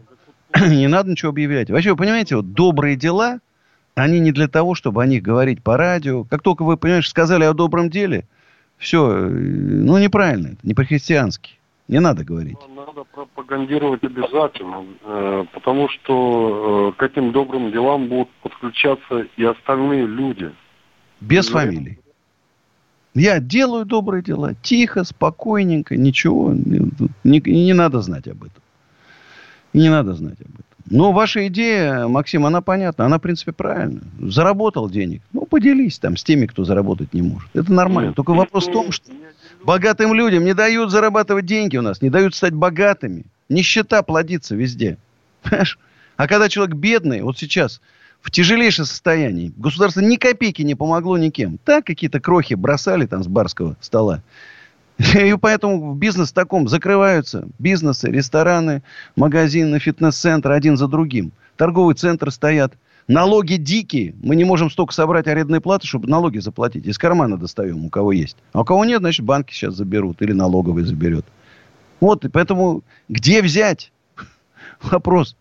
не 0.67 0.89
надо 0.89 1.11
ничего 1.11 1.31
объявлять. 1.31 1.71
Вообще, 1.71 1.91
вы 1.91 1.97
понимаете, 1.97 2.37
вот 2.37 2.53
добрые 2.53 2.97
дела, 2.97 3.41
они 3.95 4.21
не 4.21 4.33
для 4.33 4.49
того, 4.49 4.75
чтобы 4.75 5.03
о 5.03 5.07
них 5.07 5.23
говорить 5.23 5.63
по 5.63 5.77
радио. 5.77 6.25
Как 6.25 6.43
только 6.43 6.63
вы, 6.63 6.77
понимаешь, 6.77 7.09
сказали 7.09 7.45
о 7.45 7.53
добром 7.53 7.91
деле, 7.91 8.25
все, 8.79 9.11
э, 9.11 9.29
ну, 9.29 9.99
неправильно 9.99 10.49
это, 10.49 10.59
не 10.63 10.75
по-христиански. 10.75 11.58
Не 11.89 12.01
надо 12.01 12.23
говорить. 12.23 12.59
Надо 12.77 13.05
пропагандировать 13.05 14.05
обязательно, 14.05 14.85
э, 15.03 15.45
потому 15.55 15.89
что 15.89 16.93
э, 16.95 16.99
к 16.99 17.03
этим 17.03 17.33
добрым 17.33 17.73
делам 17.73 18.09
будут 18.09 18.29
подключаться 18.43 19.27
и 19.37 19.45
остальные 19.45 20.07
люди. 20.07 20.53
Без 21.21 21.49
фамилий. 21.49 21.99
Я 23.15 23.41
делаю 23.41 23.87
добрые 23.87 24.23
дела, 24.23 24.53
тихо, 24.63 25.03
спокойненько, 25.03 25.97
ничего, 25.97 26.53
не, 26.53 27.41
не 27.41 27.73
надо 27.73 28.03
знать 28.03 28.29
об 28.29 28.45
этом. 28.45 28.63
И 29.73 29.79
не 29.79 29.89
надо 29.89 30.13
знать 30.13 30.41
об 30.41 30.55
этом. 30.55 30.65
Но 30.91 31.13
ваша 31.13 31.47
идея, 31.49 32.07
Максим, 32.07 32.47
она 32.47 32.61
понятна. 32.61 33.07
Она, 33.07 33.19
в 33.19 33.23
принципе, 33.23 33.53
правильная. 33.53 34.03
Заработал 34.21 34.89
денег. 34.89 35.23
Ну, 35.33 35.43
поделись 35.43 35.99
там 35.99 36.17
с 36.17 36.25
теми, 36.25 36.47
кто 36.47 36.65
заработать 36.65 37.13
не 37.13 37.23
может. 37.23 37.49
Это 37.55 37.73
нормально. 37.73 38.15
Только 38.15 38.33
вопрос 38.33 38.69
в 38.69 38.73
том, 38.73 38.93
что 38.93 39.11
богатым 39.65 40.15
людям 40.15 40.45
не 40.45 40.55
дают 40.55 40.91
зарабатывать 40.91 41.47
деньги 41.47 41.77
у 41.77 41.83
нас. 41.83 42.03
Не 42.03 42.11
дают 42.11 42.35
стать 42.35 42.55
богатыми. 42.55 43.25
Нищета 43.49 44.03
плодится 44.03 44.55
везде. 44.55 44.99
Понимаешь? 45.43 45.79
А 46.17 46.27
когда 46.27 46.49
человек 46.49 46.75
бедный, 46.75 47.23
вот 47.23 47.39
сейчас 47.39 47.81
в 48.21 48.31
тяжелейшем 48.31 48.85
состоянии, 48.85 49.53
государство 49.57 50.01
ни 50.01 50.17
копейки 50.17 50.63
не 50.63 50.75
помогло 50.75 51.17
никем. 51.17 51.59
Так 51.65 51.87
какие-то 51.87 52.21
крохи 52.21 52.55
бросали 52.55 53.07
там 53.07 53.23
с 53.23 53.29
барского 53.29 53.77
стола. 53.81 54.23
И 54.99 55.37
поэтому 55.41 55.95
бизнес 55.95 56.33
таком 56.33 56.69
закрываются 56.69 57.47
бизнесы, 57.59 58.09
рестораны, 58.11 58.83
магазины, 59.15 59.79
фитнес-центры 59.79 60.55
один 60.55 60.77
за 60.77 60.89
другим. 60.89 61.31
Торговые 61.57 61.95
центры 61.95 62.31
стоят. 62.31 62.75
Налоги 63.09 63.55
дикие. 63.55 64.15
Мы 64.23 64.37
не 64.37 64.45
можем 64.45 64.71
столько 64.71 64.93
собрать 64.93 65.27
арендной 65.27 65.63
платы, 65.63 65.87
чтобы 65.87 66.09
налоги 66.09 66.39
заплатить. 66.39 66.87
Из 66.87 66.99
кармана 66.99 67.39
достаем, 67.39 67.87
у 67.87 67.89
кого 67.89 68.13
есть. 68.13 68.37
А 68.53 68.61
у 68.61 68.65
кого 68.67 68.85
нет, 68.85 69.01
значит, 69.01 69.25
банки 69.25 69.55
сейчас 69.55 69.75
заберут. 69.75 70.21
Или 70.21 70.33
налоговый 70.33 70.85
заберет. 70.85 71.25
Вот, 72.01 72.27
и 72.27 72.29
поэтому 72.29 72.83
где 73.09 73.41
взять? 73.41 73.93
Вопрос. 74.83 75.37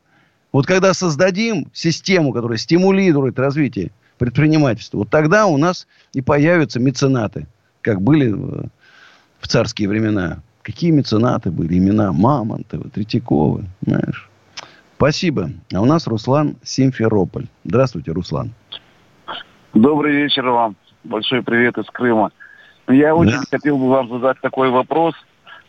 Вот 0.54 0.66
когда 0.66 0.94
создадим 0.94 1.70
систему, 1.74 2.32
которая 2.32 2.58
стимулирует 2.58 3.38
развитие 3.38 3.92
предпринимательства, 4.18 5.00
вот 5.00 5.10
тогда 5.10 5.46
у 5.46 5.58
нас 5.58 5.88
и 6.14 6.22
появятся 6.22 6.80
меценаты, 6.80 7.48
как 7.82 8.02
были 8.02 8.32
в 8.32 9.48
царские 9.48 9.90
времена. 9.90 10.42
Какие 10.62 10.92
меценаты 10.92 11.52
были, 11.52 11.78
имена 11.78 12.14
Мамонтовы, 12.14 12.90
Третьяковы, 12.90 13.66
знаешь. 13.86 14.27
Спасибо. 14.98 15.52
А 15.72 15.80
у 15.80 15.86
нас 15.86 16.08
Руслан 16.08 16.56
Симферополь. 16.64 17.46
Здравствуйте, 17.64 18.12
Руслан. 18.12 18.56
Добрый 19.76 20.16
вечер 20.16 20.50
вам. 20.50 20.76
Большой 21.04 21.44
привет 21.44 21.78
из 21.78 21.86
Крыма. 21.86 22.32
Я 22.88 23.16
очень 23.16 23.40
да. 23.40 23.44
хотел 23.52 23.78
бы 23.78 23.90
вам 23.90 24.10
задать 24.10 24.42
такой 24.42 24.72
вопрос. 24.72 25.14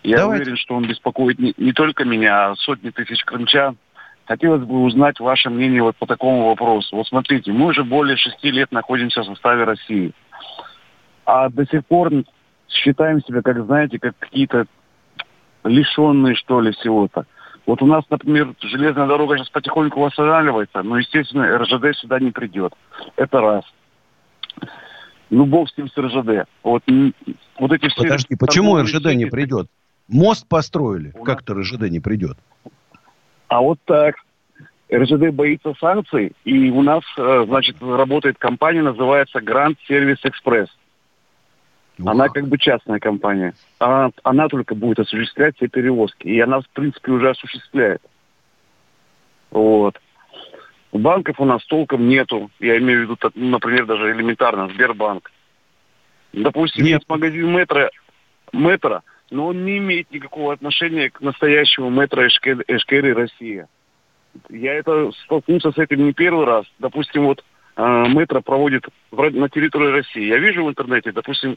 Я 0.03 0.19
Давайте. 0.19 0.45
уверен, 0.45 0.57
что 0.57 0.77
он 0.77 0.87
беспокоит 0.87 1.38
не, 1.38 1.53
не 1.59 1.73
только 1.73 2.07
меня, 2.07 2.51
а 2.51 2.57
сотни 2.57 2.88
тысяч 2.88 3.23
крымчан. 3.25 3.77
Хотелось 4.25 4.62
бы 4.62 4.83
узнать 4.83 5.21
ваше 5.21 5.51
мнение 5.51 5.83
вот 5.83 5.97
по 5.97 6.07
такому 6.07 6.47
вопросу. 6.47 6.97
Вот 6.97 7.07
смотрите, 7.07 7.53
мы 7.53 7.67
уже 7.67 7.85
более 7.85 8.17
шести 8.17 8.51
лет 8.51 8.73
находимся 8.73 9.21
в 9.21 9.27
составе 9.27 9.64
России. 9.64 10.12
А 11.27 11.51
до 11.51 11.67
сих 11.67 11.85
пор 11.85 12.11
считаем 12.67 13.23
себя, 13.25 13.43
как 13.43 13.62
знаете, 13.62 13.99
как 13.99 14.14
какие-то 14.19 14.64
лишенные, 15.64 16.35
что 16.35 16.62
ли, 16.62 16.73
всего-то. 16.73 17.27
Вот 17.68 17.83
у 17.83 17.87
нас, 17.87 18.02
например, 18.09 18.54
железная 18.61 19.07
дорога 19.07 19.37
сейчас 19.37 19.50
потихоньку 19.50 20.00
восстанавливается, 20.00 20.83
но, 20.83 20.96
естественно, 20.96 21.59
РЖД 21.59 21.98
сюда 21.98 22.18
не 22.18 22.31
придет. 22.31 22.72
Это 23.16 23.42
раз. 23.42 23.62
Ну, 25.28 25.44
бог 25.44 25.68
с 25.68 25.76
ним 25.76 25.87
с 25.90 25.98
РЖД. 25.98 26.48
Вот, 26.62 26.83
вот 27.59 27.72
эти 27.72 27.88
все... 27.88 28.04
Подожди, 28.04 28.37
почему 28.37 28.81
РЖД 28.81 29.12
не 29.12 29.26
придет? 29.26 29.68
Мост 30.09 30.48
построили, 30.48 31.12
как-то 31.26 31.52
РЖД 31.52 31.90
не 31.90 32.00
придет. 32.00 32.38
А 33.48 33.61
вот 33.61 33.78
так. 33.85 34.14
РЖД 34.90 35.35
боится 35.35 35.74
санкций, 35.78 36.33
и 36.46 36.70
у 36.70 36.81
нас, 36.81 37.02
э, 37.18 37.44
значит, 37.46 37.76
работает 37.83 38.38
компания, 38.38 38.81
называется 38.81 39.40
Grand 39.40 39.76
Service 39.90 40.24
Express. 40.24 40.68
Она 42.04 42.28
как 42.28 42.46
бы 42.46 42.58
частная 42.58 43.00
компания. 43.00 43.54
Она, 43.78 44.11
она 44.22 44.48
только 44.48 44.74
будет 44.74 45.00
осуществлять 45.00 45.56
все 45.56 45.68
перевозки. 45.68 46.26
И 46.28 46.40
она, 46.40 46.61
в 46.61 46.68
принципе, 46.68 47.12
уже 47.12 47.30
осуществляет. 47.30 48.02
Вот. 49.50 49.98
Банков 50.92 51.40
у 51.40 51.44
нас 51.44 51.64
толком 51.66 52.08
нету. 52.08 52.50
Я 52.61 52.78
имею 52.78 53.00
в 53.00 53.02
виду, 53.02 53.18
например, 53.34 53.87
даже 53.87 54.12
элементарно 54.12 54.68
Сбербанк. 54.68 55.30
Допустим, 56.32 56.84
Нет. 56.84 56.94
есть 56.94 57.08
магазин 57.08 57.50
метро, 57.52 57.88
метро, 58.52 59.02
но 59.30 59.46
он 59.49 59.64
не 59.64 59.78
имеет 59.78 60.11
никакого 60.11 60.53
отношения 60.53 61.11
к 61.11 61.20
настоящему 61.20 61.90
метро 61.90 62.26
Эшкери 62.26 63.12
Россия. 63.12 63.68
Я 64.51 64.74
это 64.74 65.11
столкнулся 65.24 65.72
с 65.72 65.78
этим 65.78 66.05
не 66.05 66.12
первый 66.12 66.44
раз. 66.44 66.66
Допустим, 66.78 67.24
вот 67.24 67.44
э, 67.76 67.82
метро 68.09 68.40
проводит 68.42 68.86
на 69.11 69.49
территории 69.49 69.92
России. 69.92 70.26
Я 70.26 70.38
вижу 70.38 70.64
в 70.64 70.68
интернете, 70.68 71.12
допустим, 71.12 71.57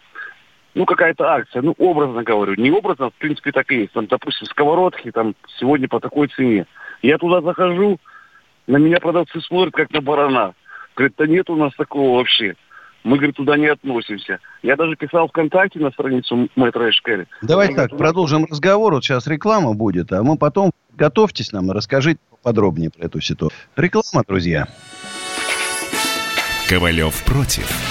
ну, 0.74 0.86
какая-то 0.86 1.26
акция, 1.26 1.62
ну, 1.62 1.76
образно 1.78 2.24
говорю, 2.24 2.56
не 2.56 2.72
образно, 2.72 3.10
в 3.10 3.14
принципе, 3.16 3.52
так 3.52 3.72
и 3.72 3.82
есть. 3.82 3.94
Там, 3.94 4.08
допустим, 4.08 4.48
сковородки 4.48 5.12
там 5.12 5.36
сегодня 5.60 5.88
по 5.88 6.00
такой 6.00 6.28
цене. 6.28 6.66
Я 7.02 7.18
туда 7.18 7.42
захожу, 7.42 8.00
На 8.68 8.78
меня 8.78 9.00
продавцы 9.00 9.42
смотрят, 9.42 9.74
как 9.74 9.92
на 9.92 10.02
барана. 10.02 10.54
Говорит, 10.96 11.16
да 11.18 11.28
нет 11.28 11.50
у 11.50 11.56
нас 11.56 11.74
такого 11.76 12.18
вообще. 12.18 12.56
Мы, 13.04 13.18
говорит, 13.18 13.36
туда 13.36 13.58
не 13.58 13.68
относимся. 13.68 14.40
Я 14.62 14.76
даже 14.76 14.96
писал 14.96 15.28
ВКонтакте 15.28 15.80
на 15.80 15.90
страницу 15.92 16.48
Мэтра 16.56 16.90
Эшкели. 16.90 17.28
Давайте 17.42 17.76
так, 17.76 17.98
продолжим 17.98 18.46
разговор. 18.46 18.94
Вот 18.94 19.04
сейчас 19.04 19.26
реклама 19.28 19.74
будет, 19.74 20.12
а 20.14 20.22
мы 20.22 20.38
потом 20.38 20.72
готовьтесь 20.96 21.52
нам 21.52 21.72
и 21.72 21.74
расскажите 21.74 22.20
подробнее 22.44 22.92
про 22.92 23.06
эту 23.06 23.20
ситуацию. 23.20 23.60
Реклама, 23.76 24.24
друзья. 24.28 24.68
Ковалев 26.70 27.26
против. 27.26 27.91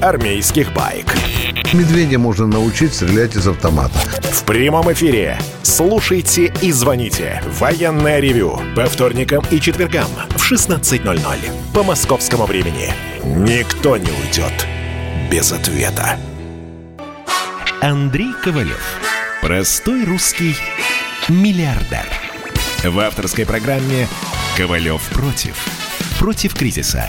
армейских 0.00 0.72
баек. 0.72 1.14
Медведя 1.72 2.18
можно 2.18 2.46
научить 2.46 2.94
стрелять 2.94 3.36
из 3.36 3.46
автомата. 3.46 3.98
В 4.32 4.44
прямом 4.44 4.92
эфире. 4.92 5.38
Слушайте 5.62 6.52
и 6.60 6.72
звоните. 6.72 7.42
Военное 7.58 8.20
ревю. 8.20 8.60
По 8.74 8.86
вторникам 8.86 9.44
и 9.50 9.60
четвергам 9.60 10.08
в 10.30 10.52
16.00. 10.52 11.38
По 11.74 11.82
московскому 11.82 12.46
времени. 12.46 12.92
Никто 13.24 13.96
не 13.96 14.10
уйдет 14.10 14.66
без 15.30 15.52
ответа. 15.52 16.18
Андрей 17.80 18.32
Ковалев. 18.42 18.82
Простой 19.40 20.04
русский 20.04 20.56
миллиардер. 21.28 22.06
В 22.84 22.98
авторской 22.98 23.46
программе 23.46 24.08
«Ковалев 24.56 25.02
против». 25.10 25.56
Против 26.18 26.54
кризиса. 26.54 27.08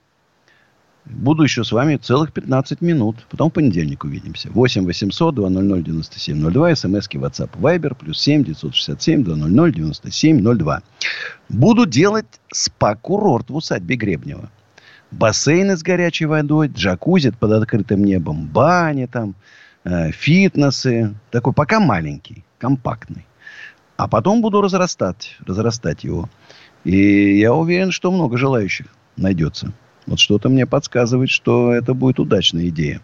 Буду 1.05 1.43
еще 1.43 1.63
с 1.63 1.71
вами 1.71 1.97
целых 1.97 2.31
15 2.31 2.81
минут. 2.81 3.25
Потом 3.29 3.49
в 3.49 3.53
понедельник 3.53 4.03
увидимся. 4.03 4.49
8 4.51 4.85
800 4.85 5.35
200 5.35 5.81
9702. 5.83 6.75
СМСки 6.75 7.17
WhatsApp 7.17 7.49
Viber. 7.59 7.95
Плюс 7.95 8.19
7 8.19 8.43
967 8.43 9.23
200 9.23 9.71
9702. 9.71 10.81
Буду 11.49 11.85
делать 11.85 12.27
спа-курорт 12.53 13.49
в 13.49 13.55
усадьбе 13.55 13.95
Гребнева. 13.95 14.49
Бассейны 15.11 15.75
с 15.75 15.83
горячей 15.83 16.25
водой, 16.25 16.69
джакузи 16.69 17.31
под 17.31 17.51
открытым 17.51 18.05
небом, 18.05 18.47
бани 18.47 19.07
там, 19.07 19.35
э, 19.83 20.11
фитнесы. 20.11 21.13
Такой 21.31 21.51
пока 21.51 21.81
маленький, 21.81 22.45
компактный. 22.57 23.25
А 23.97 24.07
потом 24.07 24.41
буду 24.41 24.61
разрастать, 24.61 25.35
разрастать 25.45 26.05
его. 26.05 26.29
И 26.85 27.37
я 27.39 27.53
уверен, 27.53 27.91
что 27.91 28.11
много 28.11 28.37
желающих 28.37 28.87
найдется. 29.17 29.73
Вот 30.07 30.19
что-то 30.19 30.49
мне 30.49 30.65
подсказывает, 30.65 31.29
что 31.29 31.73
это 31.73 31.93
будет 31.93 32.19
удачная 32.19 32.67
идея. 32.69 33.01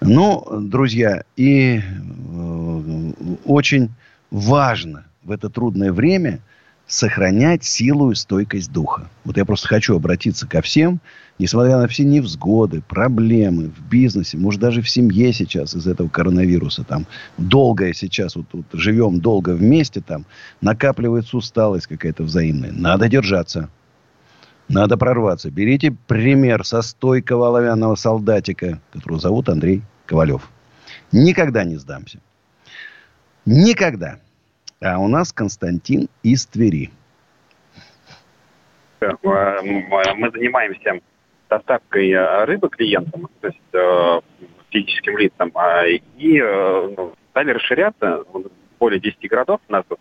Ну, 0.00 0.44
друзья, 0.60 1.22
и 1.36 1.80
э, 1.80 3.12
очень 3.44 3.90
важно 4.30 5.04
в 5.22 5.30
это 5.30 5.48
трудное 5.48 5.92
время 5.92 6.40
сохранять 6.86 7.64
силу 7.64 8.10
и 8.10 8.14
стойкость 8.14 8.72
духа. 8.72 9.08
Вот 9.24 9.36
я 9.36 9.44
просто 9.44 9.68
хочу 9.68 9.96
обратиться 9.96 10.46
ко 10.46 10.60
всем, 10.60 11.00
несмотря 11.38 11.78
на 11.78 11.88
все 11.88 12.04
невзгоды, 12.04 12.82
проблемы 12.82 13.70
в 13.70 13.88
бизнесе, 13.88 14.36
может, 14.36 14.60
даже 14.60 14.82
в 14.82 14.90
семье 14.90 15.32
сейчас 15.32 15.74
из 15.74 15.86
этого 15.86 16.08
коронавируса, 16.08 16.84
там, 16.84 17.06
долгое 17.38 17.94
сейчас, 17.94 18.36
вот, 18.36 18.46
вот 18.52 18.66
живем 18.72 19.20
долго 19.20 19.50
вместе, 19.50 20.00
там, 20.00 20.26
накапливается 20.60 21.36
усталость 21.36 21.86
какая-то 21.86 22.24
взаимная. 22.24 22.72
Надо 22.72 23.08
держаться. 23.08 23.70
Надо 24.68 24.96
прорваться. 24.96 25.50
Берите 25.50 25.94
пример 26.06 26.64
со 26.64 26.82
стойкого 26.82 27.48
оловянного 27.48 27.94
солдатика, 27.94 28.80
которого 28.92 29.20
зовут 29.20 29.48
Андрей 29.48 29.82
Ковалев. 30.06 30.48
Никогда 31.10 31.64
не 31.64 31.76
сдамся. 31.76 32.20
Никогда. 33.44 34.18
А 34.80 34.98
у 34.98 35.08
нас 35.08 35.32
Константин 35.32 36.08
из 36.22 36.46
Твери. 36.46 36.90
Э, 39.00 39.12
мы 39.22 40.30
занимаемся 40.30 41.00
доставкой 41.50 42.10
э, 42.10 42.44
рыбы 42.44 42.68
клиентам, 42.68 43.28
то 43.40 43.48
есть 43.48 43.58
э, 43.72 44.20
физическим 44.70 45.18
лицам, 45.18 45.50
а, 45.54 45.84
и 45.86 46.40
ну, 46.40 47.12
стали 47.30 47.50
расширяться. 47.50 48.24
Более 48.78 49.00
10 49.00 49.28
городов 49.28 49.60
у 49.68 49.72
нас 49.72 49.84
вот, 49.88 50.00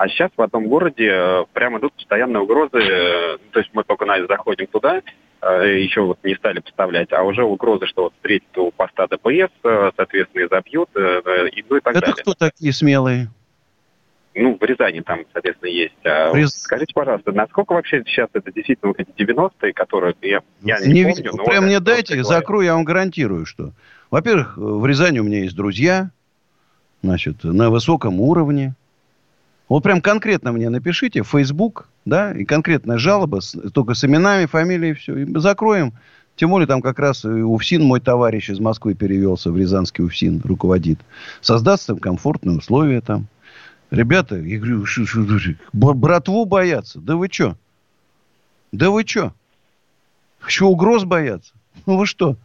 а 0.00 0.08
сейчас 0.08 0.30
в 0.34 0.40
одном 0.40 0.66
городе 0.66 1.10
э, 1.12 1.44
прямо 1.52 1.78
идут 1.78 1.92
постоянные 1.92 2.40
угрозы. 2.40 2.78
Э, 2.78 3.36
то 3.52 3.58
есть 3.58 3.68
мы 3.74 3.84
только 3.84 4.06
на 4.06 4.26
заходим 4.26 4.66
туда, 4.66 5.02
э, 5.42 5.78
еще 5.78 6.00
вот 6.00 6.18
не 6.24 6.34
стали 6.36 6.60
поставлять, 6.60 7.12
а 7.12 7.22
уже 7.22 7.44
угрозы, 7.44 7.86
что 7.86 8.04
вот 8.04 8.14
встретят 8.14 8.56
у 8.56 8.70
поста 8.70 9.06
ДПС, 9.08 9.52
соответственно, 9.62 10.44
и 10.44 10.48
забьют, 10.48 10.88
и, 10.96 11.64
ну 11.68 11.76
и 11.76 11.80
так 11.80 11.96
Это 11.96 12.00
далее. 12.00 12.14
кто 12.22 12.32
такие 12.32 12.72
смелые? 12.72 13.28
Ну, 14.34 14.56
в 14.58 14.64
Рязани 14.64 15.00
там, 15.00 15.26
соответственно, 15.34 15.68
есть. 15.68 15.92
А 16.04 16.32
Рез... 16.34 16.58
Скажите, 16.62 16.94
пожалуйста, 16.94 17.32
насколько 17.32 17.74
вообще 17.74 18.02
сейчас 18.06 18.30
это 18.32 18.50
действительно 18.50 18.94
вот 18.96 19.00
эти 19.00 19.10
90-е, 19.10 19.74
которые 19.74 20.14
я, 20.22 20.40
я 20.62 20.80
не, 20.80 20.92
не 20.94 21.02
помню. 21.02 21.16
Видел. 21.18 21.44
Прям 21.44 21.64
вот 21.64 21.66
мне 21.66 21.80
дайте, 21.80 22.24
закрою, 22.24 22.64
я 22.64 22.72
вам 22.74 22.84
гарантирую, 22.84 23.44
что... 23.44 23.72
Во-первых, 24.10 24.56
в 24.56 24.86
Рязани 24.86 25.18
у 25.18 25.24
меня 25.24 25.40
есть 25.40 25.54
друзья, 25.54 26.10
значит, 27.02 27.44
на 27.44 27.68
высоком 27.68 28.18
уровне. 28.18 28.76
Вот 29.70 29.84
прям 29.84 30.00
конкретно 30.00 30.50
мне 30.50 30.68
напишите 30.68 31.22
Facebook, 31.22 31.88
да, 32.04 32.32
и 32.32 32.44
конкретная 32.44 32.98
жалоба, 32.98 33.40
с, 33.40 33.56
только 33.70 33.94
с 33.94 34.04
именами, 34.04 34.46
фамилией, 34.46 34.94
все, 34.94 35.16
и 35.16 35.38
закроем. 35.38 35.92
Тем 36.34 36.50
более 36.50 36.66
там 36.66 36.82
как 36.82 36.98
раз 36.98 37.24
УФСИН, 37.24 37.84
мой 37.84 38.00
товарищ 38.00 38.50
из 38.50 38.58
Москвы 38.58 38.94
перевелся 38.94 39.52
в 39.52 39.56
Рязанский 39.56 40.02
УФСИН, 40.02 40.40
руководит. 40.42 40.98
Создаст 41.40 41.88
им 41.88 41.98
комфортные 41.98 42.58
условия 42.58 43.00
там. 43.00 43.28
Ребята, 43.92 44.36
я 44.36 44.58
говорю, 44.58 44.84
шу, 44.86 45.06
шу, 45.06 45.38
шу, 45.38 45.54
братву 45.72 46.44
боятся. 46.46 47.00
Да 47.00 47.14
вы 47.14 47.28
что? 47.30 47.56
Да 48.72 48.90
вы 48.90 49.04
что? 49.06 49.32
Еще 50.48 50.64
угроз 50.64 51.04
боятся? 51.04 51.52
Ну 51.86 51.96
вы 51.96 52.06
что? 52.06 52.36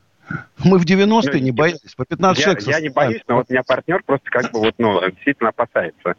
Мы 0.63 0.77
в 0.77 0.85
90-е 0.85 1.31
ну, 1.33 1.39
не 1.39 1.51
боялись, 1.51 1.95
по 1.95 2.05
15 2.05 2.37
я, 2.37 2.43
человек. 2.43 2.67
Я 2.67 2.81
не 2.81 2.89
боюсь, 2.89 3.21
но 3.27 3.37
вот 3.37 3.47
у 3.49 3.53
меня 3.53 3.63
партнер 3.63 4.03
просто 4.05 4.29
как 4.29 4.51
бы 4.51 4.59
вот, 4.59 4.75
ну, 4.77 5.01
действительно 5.09 5.49
опасается. 5.49 6.15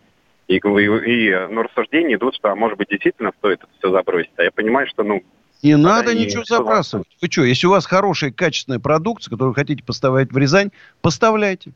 И, 0.49 0.57
и, 0.57 0.59
и 0.59 1.47
ну, 1.51 1.62
рассуждения 1.62 2.16
идут, 2.16 2.36
что, 2.36 2.51
а 2.51 2.55
может 2.55 2.78
быть, 2.78 2.88
действительно 2.88 3.32
стоит 3.38 3.61
это 3.61 3.68
все 3.78 3.90
забросить. 3.90 4.30
А 4.36 4.44
я 4.44 4.51
понимаю, 4.51 4.86
что, 4.86 5.03
ну... 5.03 5.22
Не 5.62 5.76
надо 5.76 6.14
ничего 6.14 6.44
забрасывать. 6.44 7.09
Вы 7.20 7.28
что, 7.28 7.44
если 7.44 7.66
у 7.66 7.70
вас 7.70 7.86
хорошая, 7.86 8.30
качественная 8.30 8.78
продукция, 8.78 9.30
которую 9.30 9.53
вы 9.53 9.55
хотите 9.57 9.82
поставлять 9.82 10.30
в 10.30 10.38
Рязань, 10.38 10.70
поставляйте. 11.01 11.72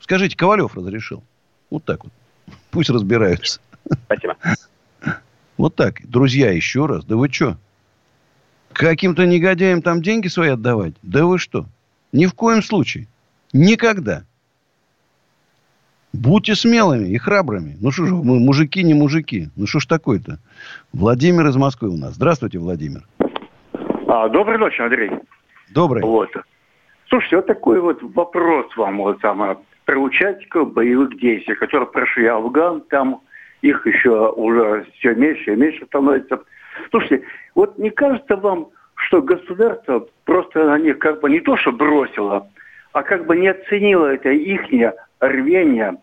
Скажите, 0.00 0.36
Ковалев 0.36 0.74
разрешил. 0.74 1.22
Вот 1.68 1.84
так 1.84 2.04
вот. 2.04 2.12
Пусть 2.70 2.90
разбираются. 2.90 3.60
Спасибо. 4.04 4.36
Вот 5.56 5.74
так. 5.74 6.06
Друзья, 6.08 6.50
еще 6.52 6.86
раз. 6.86 7.04
Да 7.04 7.16
вы 7.16 7.28
что? 7.30 7.58
Каким-то 8.72 9.26
негодяям 9.26 9.82
там 9.82 10.02
деньги 10.02 10.28
свои 10.28 10.50
отдавать? 10.50 10.94
Да 11.02 11.24
вы 11.24 11.38
что? 11.38 11.66
Ни 12.12 12.26
в 12.26 12.34
коем 12.34 12.62
случае. 12.62 13.08
Никогда. 13.52 14.24
Будьте 16.12 16.54
смелыми 16.54 17.08
и 17.08 17.18
храбрыми. 17.18 17.76
Ну 17.80 17.90
что 17.90 18.06
ж, 18.06 18.10
мы 18.12 18.38
мужики 18.38 18.82
не 18.82 18.94
мужики. 18.94 19.48
Ну 19.56 19.66
что 19.66 19.80
ж 19.80 19.86
такое-то? 19.86 20.38
Владимир 20.92 21.46
из 21.46 21.56
Москвы 21.56 21.90
у 21.90 21.96
нас. 21.96 22.14
Здравствуйте, 22.14 22.58
Владимир. 22.58 23.02
А, 24.08 24.28
доброй 24.28 24.58
ночи, 24.58 24.80
Андрей. 24.80 25.10
Добрый. 25.70 26.02
Вот. 26.02 26.30
Слушайте, 27.08 27.36
вот 27.36 27.46
такой 27.46 27.80
вот 27.80 28.02
вопрос 28.02 28.66
вам 28.76 28.98
вот 28.98 29.20
там 29.20 29.58
про 29.84 29.98
участников 29.98 30.72
боевых 30.72 31.18
действий, 31.18 31.54
которые 31.54 31.88
прошли 31.88 32.26
Афган, 32.26 32.80
там 32.82 33.20
их 33.62 33.86
еще 33.86 34.30
уже 34.30 34.86
все 34.94 35.14
меньше 35.14 35.52
и 35.52 35.56
меньше 35.56 35.86
становится. 35.86 36.40
Слушайте, 36.90 37.24
вот 37.54 37.78
не 37.78 37.90
кажется 37.90 38.36
вам, 38.36 38.68
что 38.94 39.22
государство 39.22 40.06
просто 40.24 40.64
на 40.64 40.78
них 40.78 40.98
как 40.98 41.20
бы 41.20 41.30
не 41.30 41.40
то, 41.40 41.56
что 41.56 41.72
бросило, 41.72 42.48
а 42.92 43.02
как 43.02 43.26
бы 43.26 43.36
не 43.36 43.48
оценила 43.48 44.06
это 44.06 44.30
ихнее 44.30 44.94
рвение, 45.20 45.96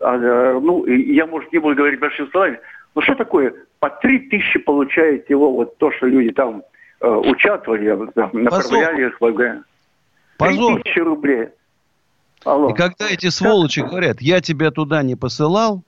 а, 0.00 0.16
э, 0.16 0.60
ну, 0.60 0.86
я, 0.86 1.26
может, 1.26 1.52
не 1.52 1.58
буду 1.58 1.76
говорить 1.76 2.00
большими 2.00 2.28
словами, 2.30 2.60
но 2.94 3.02
что 3.02 3.14
такое, 3.14 3.54
по 3.78 3.90
три 3.90 4.18
тысячи 4.18 4.58
получает 4.58 5.28
его 5.30 5.52
вот 5.52 5.76
то, 5.78 5.90
что 5.92 6.06
люди 6.06 6.32
там 6.32 6.62
э, 7.00 7.08
участвовали, 7.08 8.10
там, 8.14 8.30
направляли 8.32 9.08
их 9.08 9.20
в 9.20 9.62
Три 10.38 10.56
тысячи 10.56 10.98
рублей. 10.98 11.48
Алло. 12.44 12.70
И 12.70 12.74
когда 12.74 13.08
эти 13.10 13.28
сволочи 13.28 13.80
говорят, 13.80 14.22
я 14.22 14.40
тебя 14.40 14.70
туда 14.70 15.02
не 15.02 15.14
посылал, 15.14 15.82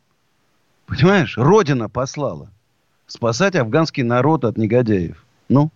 понимаешь, 0.86 1.38
Родина 1.38 1.88
послала 1.88 2.50
спасать 3.06 3.56
афганский 3.56 4.02
народ 4.02 4.44
от 4.44 4.58
негодяев. 4.58 5.24
Ну, 5.48 5.70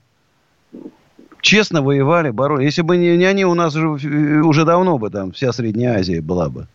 честно 1.41 1.83
воевали, 1.83 2.31
боролись. 2.31 2.67
Если 2.67 2.83
бы 2.83 2.97
не, 2.97 3.17
не 3.17 3.25
они, 3.25 3.45
у 3.45 3.55
нас 3.55 3.75
уже, 3.75 3.89
уже 4.43 4.65
давно 4.65 4.99
бы 4.99 5.11
там 5.11 5.33
вся 5.33 5.53
Средняя 5.53 5.99
Азия 5.99 6.21
была 6.21 6.49
бы. 6.49 6.67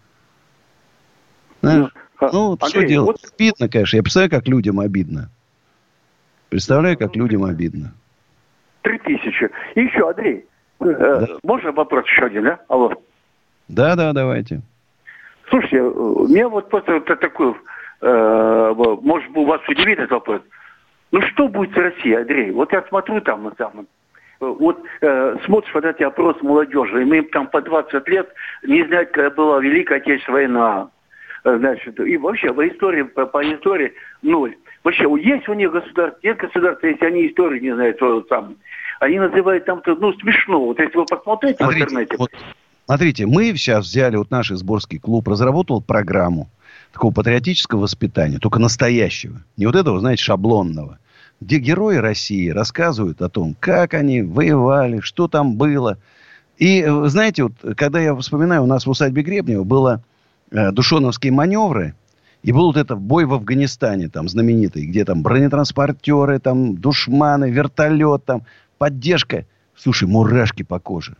Знаешь? 1.61 1.91
Ну, 2.21 2.29
ну 2.31 2.51
Андрей, 2.51 2.69
что 2.69 2.83
делать? 2.83 3.21
Вот... 3.21 3.33
Обидно, 3.33 3.69
конечно. 3.69 3.97
Я 3.97 4.03
представляю, 4.03 4.31
как 4.31 4.47
людям 4.47 4.79
обидно. 4.79 5.29
Представляю, 6.49 6.97
как 6.97 7.15
людям 7.15 7.43
обидно. 7.43 7.93
Три 8.81 8.97
тысячи. 8.99 9.49
И 9.75 9.81
еще, 9.81 10.09
Андрей, 10.09 10.45
э, 10.79 10.85
да. 10.85 11.27
можно 11.43 11.71
вопрос 11.71 12.05
еще 12.05 12.25
один, 12.25 12.43
да? 12.43 12.59
Алло. 12.67 12.93
Да, 13.67 13.95
да, 13.95 14.11
давайте. 14.11 14.61
Слушайте, 15.49 15.81
у 15.81 16.27
меня 16.27 16.49
вот 16.49 16.69
просто 16.69 16.93
вот 16.93 17.05
такой, 17.05 17.55
э, 18.01 18.73
может 19.01 19.29
быть, 19.29 19.37
у 19.37 19.45
вас 19.45 19.61
удивит 19.67 19.99
этот 19.99 20.11
вопрос. 20.11 20.41
Ну 21.11 21.21
что 21.21 21.47
будет 21.47 21.73
с 21.73 21.77
Россией, 21.77 22.15
Андрей? 22.15 22.51
Вот 22.51 22.71
я 22.71 22.83
смотрю 22.83 23.21
там 23.21 23.43
на 23.43 23.55
самом 23.55 23.87
вот 24.41 24.83
э, 25.01 25.35
смотришь 25.45 25.73
вот 25.73 25.85
эти 25.85 26.03
опросы 26.03 26.43
молодежи, 26.43 27.01
и 27.01 27.05
мы 27.05 27.17
им 27.17 27.29
там 27.29 27.47
по 27.47 27.61
20 27.61 28.07
лет 28.07 28.27
не 28.63 28.83
знать, 28.85 29.11
когда 29.11 29.29
была 29.29 29.59
Великая 29.59 29.97
Отечественная 29.97 30.47
война. 30.47 30.89
Э, 31.43 31.57
значит, 31.57 31.99
и 31.99 32.17
вообще 32.17 32.53
по 32.53 32.67
истории, 32.67 33.03
по, 33.03 33.25
по 33.25 33.43
истории 33.43 33.93
ноль. 34.21 34.55
Вообще, 34.83 35.03
есть 35.23 35.47
у 35.47 35.53
них 35.53 35.71
государство, 35.71 36.19
нет 36.23 36.37
государства, 36.37 36.87
если 36.87 37.05
они 37.05 37.27
истории 37.27 37.59
не 37.59 37.73
знают, 37.73 37.99
то 37.99 38.21
там, 38.21 38.55
они 38.99 39.19
называют 39.19 39.65
там, 39.65 39.81
ну, 39.85 40.13
смешно. 40.13 40.65
Вот 40.65 40.79
если 40.79 40.97
вы 40.97 41.05
посмотрите 41.05 41.57
смотрите, 41.57 41.85
в 41.85 41.89
интернете. 41.89 42.15
Вот, 42.17 42.29
смотрите, 42.85 43.25
мы 43.25 43.45
сейчас 43.55 43.85
взяли, 43.85 44.15
вот 44.15 44.31
наш 44.31 44.51
изборский 44.51 44.99
клуб 44.99 45.27
разработал 45.27 45.81
программу 45.81 46.49
такого 46.93 47.13
патриотического 47.13 47.81
воспитания, 47.81 48.39
только 48.39 48.59
настоящего. 48.59 49.41
Не 49.57 49.65
вот 49.65 49.75
этого, 49.75 49.99
знаете, 49.99 50.23
шаблонного 50.23 50.99
где 51.41 51.57
герои 51.57 51.95
России 51.95 52.49
рассказывают 52.49 53.21
о 53.21 53.27
том, 53.27 53.55
как 53.59 53.95
они 53.95 54.21
воевали, 54.21 54.99
что 54.99 55.27
там 55.27 55.55
было. 55.55 55.97
И, 56.57 56.81
э, 56.81 57.07
знаете, 57.07 57.43
вот, 57.43 57.53
когда 57.75 57.99
я 57.99 58.15
вспоминаю, 58.15 58.61
у 58.61 58.67
нас 58.67 58.85
в 58.85 58.89
усадьбе 58.91 59.23
Гребнева 59.23 59.63
было 59.63 60.03
э, 60.51 60.71
душоновские 60.71 61.31
маневры, 61.31 61.95
и 62.43 62.51
был 62.51 62.67
вот 62.67 62.77
этот 62.77 62.99
бой 62.99 63.25
в 63.25 63.33
Афганистане, 63.33 64.09
там, 64.09 64.27
знаменитый, 64.27 64.85
где 64.85 65.05
там 65.05 65.21
бронетранспортеры, 65.21 66.39
там, 66.39 66.75
душманы, 66.75 67.49
вертолет, 67.51 68.25
там, 68.25 68.43
поддержка. 68.77 69.45
Слушай, 69.75 70.07
мурашки 70.07 70.63
по 70.63 70.79
коже. 70.79 71.15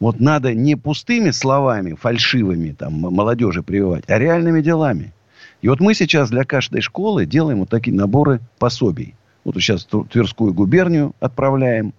Вот 0.00 0.20
надо 0.20 0.54
не 0.54 0.76
пустыми 0.76 1.30
словами, 1.30 1.94
фальшивыми, 1.94 2.72
там, 2.72 2.94
молодежи 2.94 3.62
прививать, 3.62 4.04
а 4.08 4.18
реальными 4.18 4.60
делами. 4.60 5.12
И 5.60 5.68
вот 5.68 5.80
мы 5.80 5.94
сейчас 5.94 6.30
для 6.30 6.44
каждой 6.44 6.80
школы 6.82 7.26
делаем 7.26 7.60
вот 7.60 7.68
такие 7.68 7.96
наборы 7.96 8.40
пособий. 8.58 9.14
Вот 9.44 9.54
сейчас 9.56 9.86
Тверскую 10.10 10.52
губернию 10.52 11.14
отправляем 11.20 11.94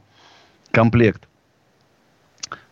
комплект. 0.71 1.28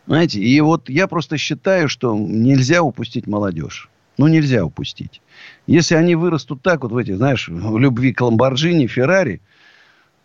Знаете, 0.08 0.40
и 0.40 0.58
вот 0.62 0.88
я 0.88 1.06
просто 1.06 1.36
считаю, 1.36 1.86
что 1.90 2.16
нельзя 2.16 2.82
упустить 2.82 3.26
молодежь. 3.26 3.90
Ну, 4.16 4.26
нельзя 4.26 4.64
упустить. 4.64 5.20
Если 5.66 5.96
они 5.96 6.14
вырастут 6.14 6.62
так, 6.62 6.82
вот 6.82 6.92
в 6.92 6.96
этих, 6.96 7.18
знаешь, 7.18 7.46
в 7.46 7.78
любви 7.78 8.14
к 8.14 8.22
Ламборджини, 8.22 8.86
Феррари, 8.86 9.42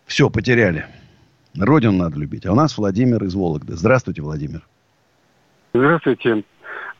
все, 0.06 0.30
потеряли. 0.30 0.86
Родину 1.54 1.92
надо 1.92 2.18
любить. 2.18 2.46
А 2.46 2.52
у 2.52 2.54
нас 2.54 2.78
Владимир 2.78 3.22
из 3.24 3.34
Вологды. 3.34 3.76
Здравствуйте, 3.76 4.22
Владимир. 4.22 4.62
Здравствуйте. 5.74 6.44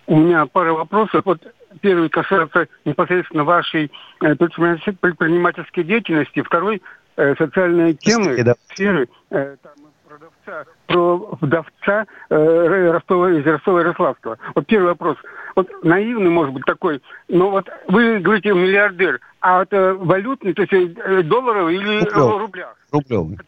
У 0.07 0.19
меня 0.19 0.45
пара 0.45 0.75
вопросов. 0.75 1.23
Вот 1.25 1.41
первый 1.81 2.11
касается 2.11 2.69
непосредственно 2.85 3.45
вашей 3.45 3.91
э, 4.21 4.37
предпринимательской 4.37 5.85
деятельности, 5.85 6.43
второй 6.43 6.83
э, 7.17 7.35
социальные 7.39 7.95
темы, 7.95 8.37
сферы, 8.75 9.09
э, 9.31 9.57
там, 9.63 9.73
продавца, 10.15 10.71
про 10.87 11.37
вдовца 11.41 12.07
э, 12.31 12.91
Ростова, 12.91 13.31
из 13.33 13.47
Ростова 13.47 13.81
Ярославского. 13.81 14.39
Вот 14.55 14.67
первый 14.67 14.89
вопрос. 14.89 15.17
Вот 15.57 15.69
наивный, 15.83 16.31
может 16.31 16.55
быть, 16.55 16.65
такой, 16.65 17.03
но 17.29 17.51
вот 17.51 17.69
вы 17.89 18.19
говорите 18.21 18.53
миллиардер, 18.53 19.21
а 19.41 19.63
это 19.63 19.95
валютный, 19.95 20.55
то 20.55 20.63
есть 20.63 20.73
э, 20.73 21.23
долларовый 21.23 21.77
или 21.77 21.99
Рублев. 21.99 22.15
в 22.15 22.39
рублях? 22.39 22.77
Рублевый. 22.93 23.39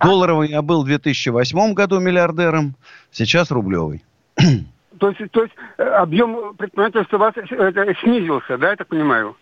Долларовый 0.00 0.48
я 0.48 0.62
был 0.62 0.82
в 0.82 0.86
2008 0.86 1.74
году 1.74 2.00
миллиардером, 2.00 2.74
сейчас 3.10 3.50
рублевый. 3.50 4.04
То 4.98 5.10
есть, 5.10 5.30
то 5.30 5.42
есть 5.42 5.54
э, 5.76 5.82
объем 5.82 6.54
предпринимательства 6.54 7.16
у 7.16 7.20
вас 7.20 7.34
э, 7.36 7.94
снизился, 8.02 8.56
да, 8.56 8.70
я 8.70 8.76
так 8.76 8.86
понимаю? 8.86 9.36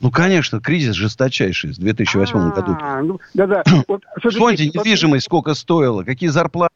Ну, 0.00 0.10
конечно, 0.10 0.60
кризис 0.60 0.94
жесточайший 0.94 1.74
с 1.74 1.78
2008 1.78 2.38
а, 2.38 2.50
году. 2.50 2.76
Ну, 3.02 3.20
да-да. 3.34 3.62
Вот, 3.88 4.04
Вспомните, 4.22 4.66
недвижимость 4.66 5.24
сколько 5.24 5.54
стоила, 5.54 6.04
какие 6.04 6.28
зарплаты. 6.28 6.74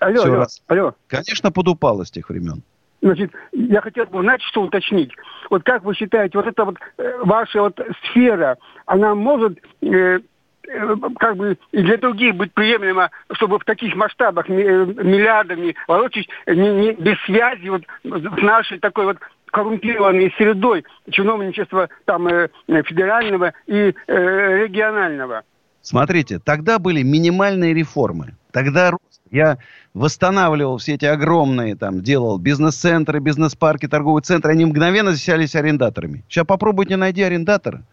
Алло, 0.00 0.22
алло, 0.22 0.34
раз. 0.36 0.62
алло. 0.66 0.94
Конечно, 1.06 1.50
подупало 1.50 2.04
с 2.04 2.10
тех 2.10 2.28
времен. 2.28 2.62
Значит, 3.00 3.32
я 3.52 3.80
хотел 3.80 4.06
бы, 4.06 4.22
знаете, 4.22 4.44
что 4.46 4.62
уточнить? 4.62 5.10
Вот 5.50 5.62
как 5.62 5.84
вы 5.84 5.94
считаете, 5.94 6.38
вот 6.38 6.46
эта 6.46 6.64
вот 6.64 6.76
э, 6.98 7.18
ваша 7.22 7.62
вот 7.62 7.78
сфера, 8.10 8.56
она 8.86 9.14
может 9.14 9.58
э, 9.82 10.20
Э, 10.66 10.94
как 11.18 11.36
бы 11.36 11.58
и 11.72 11.82
для 11.82 11.96
других 11.98 12.34
быть 12.36 12.52
приемлемо, 12.52 13.10
чтобы 13.32 13.58
в 13.58 13.64
таких 13.64 13.94
масштабах 13.94 14.48
миллиардами 14.48 15.74
ворочать 15.86 16.28
не, 16.46 16.74
не, 16.74 16.92
без 16.92 17.18
связи 17.24 17.68
вот 17.68 17.82
с 18.02 18.42
нашей 18.42 18.78
такой 18.78 19.04
вот 19.04 19.18
коррумпированной 19.54 20.34
средой 20.36 20.84
чиновничества 21.10 21.88
там 22.04 22.26
э, 22.26 22.48
федерального 22.66 23.52
и 23.66 23.94
э, 24.06 24.64
регионального. 24.64 25.42
Смотрите, 25.80 26.40
тогда 26.40 26.78
были 26.78 27.02
минимальные 27.02 27.72
реформы. 27.72 28.34
Тогда 28.50 28.92
я 29.30 29.58
восстанавливал 29.94 30.78
все 30.78 30.94
эти 30.94 31.04
огромные, 31.04 31.76
там, 31.76 32.02
делал 32.02 32.38
бизнес-центры, 32.38 33.20
бизнес-парки, 33.20 33.86
торговые 33.86 34.22
центры. 34.22 34.52
Они 34.52 34.64
мгновенно 34.64 35.12
заселялись 35.12 35.54
арендаторами. 35.54 36.24
Сейчас 36.28 36.46
попробуйте 36.46 36.96
найти 36.96 37.22
арендатора. 37.22 37.84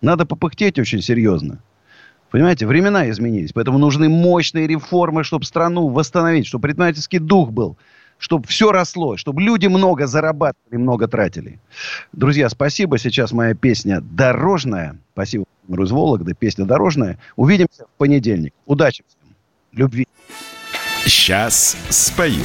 Надо 0.00 0.24
попыхтеть 0.24 0.78
очень 0.78 1.02
серьезно. 1.02 1.58
Понимаете, 2.30 2.66
времена 2.66 3.10
изменились. 3.10 3.52
Поэтому 3.52 3.76
нужны 3.78 4.08
мощные 4.08 4.66
реформы, 4.66 5.24
чтобы 5.24 5.44
страну 5.44 5.88
восстановить, 5.88 6.46
чтобы 6.46 6.62
предпринимательский 6.62 7.18
дух 7.18 7.50
был, 7.50 7.76
чтобы 8.20 8.46
все 8.46 8.70
росло, 8.70 9.16
чтобы 9.16 9.42
люди 9.42 9.66
много 9.66 10.06
зарабатывали, 10.06 10.76
много 10.76 11.08
тратили. 11.08 11.58
Друзья, 12.12 12.48
спасибо. 12.48 12.98
Сейчас 12.98 13.32
моя 13.32 13.54
песня 13.54 14.00
«Дорожная». 14.00 14.98
Спасибо 15.14 15.46
из 15.68 15.90
Вологды. 15.90 16.34
Песня 16.34 16.66
«Дорожная». 16.66 17.18
Увидимся 17.34 17.86
в 17.86 17.98
понедельник. 17.98 18.52
Удачи 18.66 19.02
всем. 19.08 19.34
Любви. 19.72 20.06
Сейчас 21.04 21.76
спою. 21.88 22.44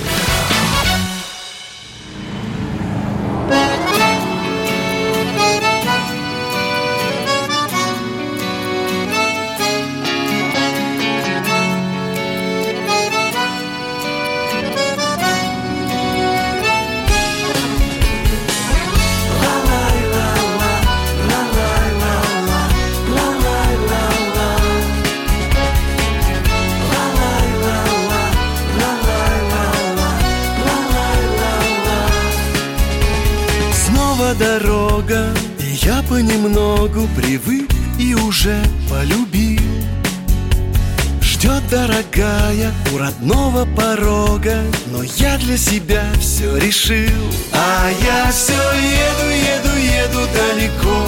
Себя 45.66 46.04
все 46.20 46.56
решил. 46.58 47.26
А 47.52 47.90
я 47.90 48.32
все 48.32 48.54
еду, 48.54 49.28
еду, 49.54 49.76
еду 49.78 50.28
далеко. 50.34 51.08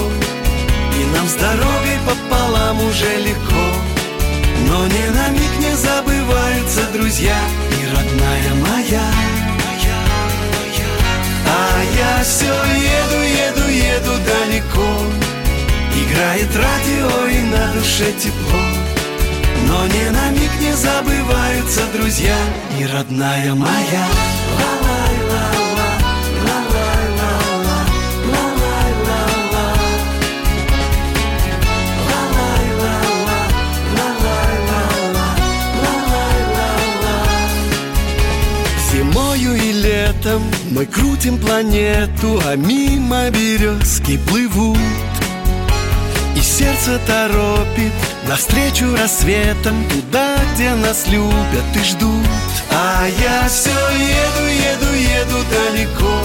И 1.00 1.06
нам 1.16 1.28
с 1.28 1.34
дорогой 1.36 1.98
пополам 2.06 2.82
уже 2.82 3.18
легко. 3.18 3.68
Но 4.68 4.86
ни 4.88 5.08
на 5.16 5.30
миг 5.30 5.54
не 5.60 5.76
забываются 5.76 6.82
друзья 6.92 7.38
И 7.72 7.96
родная 7.96 8.54
моя. 8.56 9.38
Все 12.24 12.46
еду, 12.46 13.22
еду, 13.22 13.70
еду 13.70 14.12
далеко. 14.26 14.90
Играет 15.96 16.50
радио 16.56 17.28
и 17.28 17.40
на 17.44 17.74
душе 17.74 18.12
тепло. 18.20 18.60
Но 19.68 19.88
ни 19.88 20.10
на 20.10 20.30
миг 20.32 20.52
не 20.60 20.74
забываются 20.74 21.82
друзья 21.94 22.36
И 22.80 22.86
родная 22.86 23.56
моя 23.56 24.28
летом 40.28 40.42
мы 40.72 40.86
крутим 40.86 41.38
планету, 41.38 42.42
а 42.46 42.56
мимо 42.56 43.30
березки 43.30 44.18
плывут. 44.28 44.78
И 46.36 46.42
сердце 46.42 47.00
торопит 47.08 47.94
навстречу 48.28 48.96
рассветом 48.96 49.76
Туда, 49.90 50.36
где 50.54 50.74
нас 50.76 51.08
любят 51.08 51.66
и 51.76 51.84
ждут 51.84 52.67
А 52.80 53.08
я 53.08 53.50
все 53.50 53.72
еду, 53.72 54.46
еду, 54.46 54.94
еду 54.94 55.40
далеко. 55.50 56.22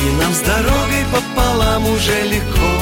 И 0.00 0.22
нам 0.22 0.32
с 0.32 0.38
дорогой 0.38 1.04
пополам 1.12 1.84
уже 1.88 2.22
легко. 2.22 2.72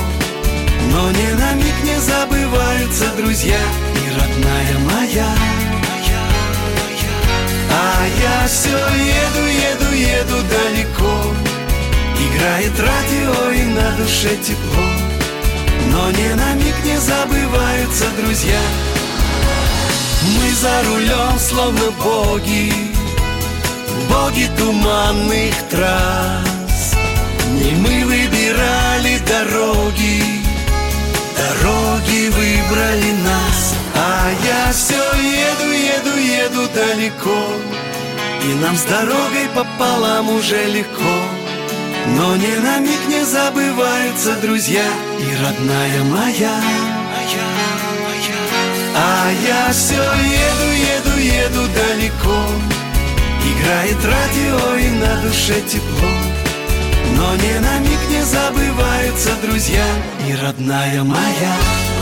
Но 0.93 1.11
ни 1.11 1.33
на 1.41 1.55
миг 1.55 1.75
не 1.85 1.99
забываются 1.99 3.07
друзья 3.17 3.59
И 3.95 4.11
родная 4.15 4.79
моя. 4.91 5.27
А 7.71 8.07
я 8.23 8.47
все 8.47 8.77
еду, 8.77 9.47
еду, 9.71 9.95
еду 9.95 10.37
далеко. 10.51 11.35
Играет 12.27 12.79
радио 12.79 13.53
и 13.53 13.63
на 13.65 13.97
душе 13.97 14.37
тепло. 14.37 14.85
Но 15.93 16.11
ни 16.11 16.29
на 16.35 16.53
миг 16.53 16.75
не 16.85 16.99
забываются 16.99 18.05
друзья 18.21 18.61
Мы 20.35 20.51
за 20.53 20.83
рулем 20.83 21.39
словно 21.39 21.91
боги 22.03 22.73
Боги 24.11 24.49
туманных 24.59 25.55
трасс. 25.71 26.95
Не 27.53 27.73
мы 27.73 28.05
выбирали 28.05 29.19
дороги 29.29 30.23
Дороги 31.37 32.29
выбрали 32.29 33.13
нас. 33.23 33.75
А 33.95 34.31
я 34.45 34.73
все 34.73 34.95
еду, 34.95 35.71
еду, 35.71 36.19
еду 36.19 36.69
далеко 36.75 37.47
И 38.43 38.55
нам 38.55 38.77
с 38.77 38.83
дорогой 38.83 39.49
пополам 39.55 40.31
уже 40.31 40.65
легко. 40.67 41.19
Но 42.17 42.37
ни 42.37 42.55
на 42.57 42.79
миг 42.79 43.07
не 43.09 43.25
забываются 43.25 44.37
друзья 44.37 44.85
И 45.19 45.43
родная 45.43 46.05
моя 46.05 46.61
А 48.99 49.31
я 49.47 49.73
все 49.73 49.95
еду, 49.95 50.69
еду, 50.73 51.19
еду 51.19 51.69
далеко 51.75 52.41
Играет 53.45 54.05
радио 54.05 54.77
и 54.77 54.89
на 54.91 55.23
душе 55.23 55.61
тепло 55.69 56.09
но 57.17 57.35
ни 57.35 57.59
на 57.59 57.79
миг 57.79 58.01
не 58.11 58.23
забываются 58.23 59.31
друзья 59.43 59.87
и 60.29 60.35
родная 60.35 61.03
моя. 61.03 61.96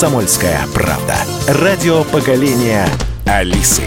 «Комсомольская 0.00 0.66
правда». 0.72 1.14
Радио 1.46 2.04
поколения 2.04 2.88
Алисы. 3.26 3.84